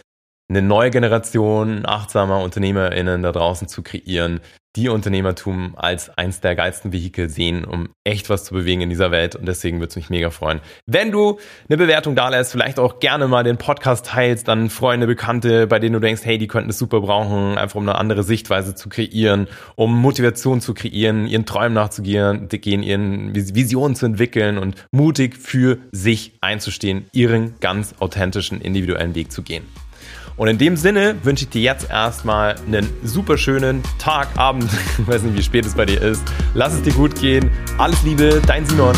eine 0.48 0.62
neue 0.62 0.90
Generation 0.90 1.86
achtsamer 1.86 2.42
UnternehmerInnen 2.42 3.22
da 3.22 3.32
draußen 3.32 3.66
zu 3.66 3.82
kreieren, 3.82 4.40
die 4.76 4.88
Unternehmertum 4.88 5.74
als 5.76 6.10
eins 6.10 6.40
der 6.40 6.56
geilsten 6.56 6.92
Vehikel 6.92 7.28
sehen, 7.28 7.64
um 7.64 7.90
echt 8.02 8.28
was 8.28 8.44
zu 8.44 8.54
bewegen 8.54 8.80
in 8.80 8.90
dieser 8.90 9.10
Welt. 9.10 9.36
Und 9.36 9.46
deswegen 9.46 9.78
würde 9.78 9.90
es 9.90 9.96
mich 9.96 10.10
mega 10.10 10.30
freuen, 10.30 10.60
wenn 10.86 11.12
du 11.12 11.38
eine 11.68 11.76
Bewertung 11.76 12.16
da 12.16 12.28
lässt, 12.28 12.52
vielleicht 12.52 12.78
auch 12.78 12.98
gerne 12.98 13.28
mal 13.28 13.44
den 13.44 13.56
Podcast 13.56 14.06
teilst, 14.06 14.48
dann 14.48 14.70
Freunde, 14.70 15.06
Bekannte, 15.06 15.66
bei 15.66 15.78
denen 15.78 15.94
du 15.94 16.00
denkst, 16.00 16.22
hey, 16.24 16.38
die 16.38 16.48
könnten 16.48 16.70
es 16.70 16.78
super 16.78 17.00
brauchen, 17.00 17.56
einfach 17.56 17.76
um 17.76 17.88
eine 17.88 17.98
andere 17.98 18.24
Sichtweise 18.24 18.74
zu 18.74 18.88
kreieren, 18.88 19.46
um 19.76 19.96
Motivation 20.00 20.60
zu 20.60 20.74
kreieren, 20.74 21.26
ihren 21.26 21.46
Träumen 21.46 21.74
nachzugehen, 21.74 22.48
ihren 22.50 23.34
Visionen 23.34 23.94
zu 23.94 24.06
entwickeln 24.06 24.58
und 24.58 24.86
mutig 24.90 25.36
für 25.36 25.78
sich 25.92 26.32
einzustehen, 26.40 27.06
ihren 27.12 27.54
ganz 27.60 27.94
authentischen, 28.00 28.60
individuellen 28.60 29.14
Weg 29.14 29.30
zu 29.30 29.42
gehen. 29.42 29.64
Und 30.36 30.48
in 30.48 30.58
dem 30.58 30.76
Sinne 30.76 31.16
wünsche 31.22 31.44
ich 31.44 31.50
dir 31.50 31.62
jetzt 31.62 31.90
erstmal 31.90 32.56
einen 32.66 32.88
super 33.04 33.38
schönen 33.38 33.82
Tag, 33.98 34.28
Abend, 34.36 34.64
ich 34.98 35.06
weiß 35.06 35.22
nicht, 35.22 35.36
wie 35.36 35.42
spät 35.42 35.64
es 35.64 35.74
bei 35.74 35.86
dir 35.86 36.00
ist. 36.00 36.22
Lass 36.54 36.74
es 36.74 36.82
dir 36.82 36.92
gut 36.92 37.14
gehen. 37.20 37.50
Alles 37.78 38.02
Liebe, 38.02 38.42
dein 38.46 38.66
Simon. 38.66 38.94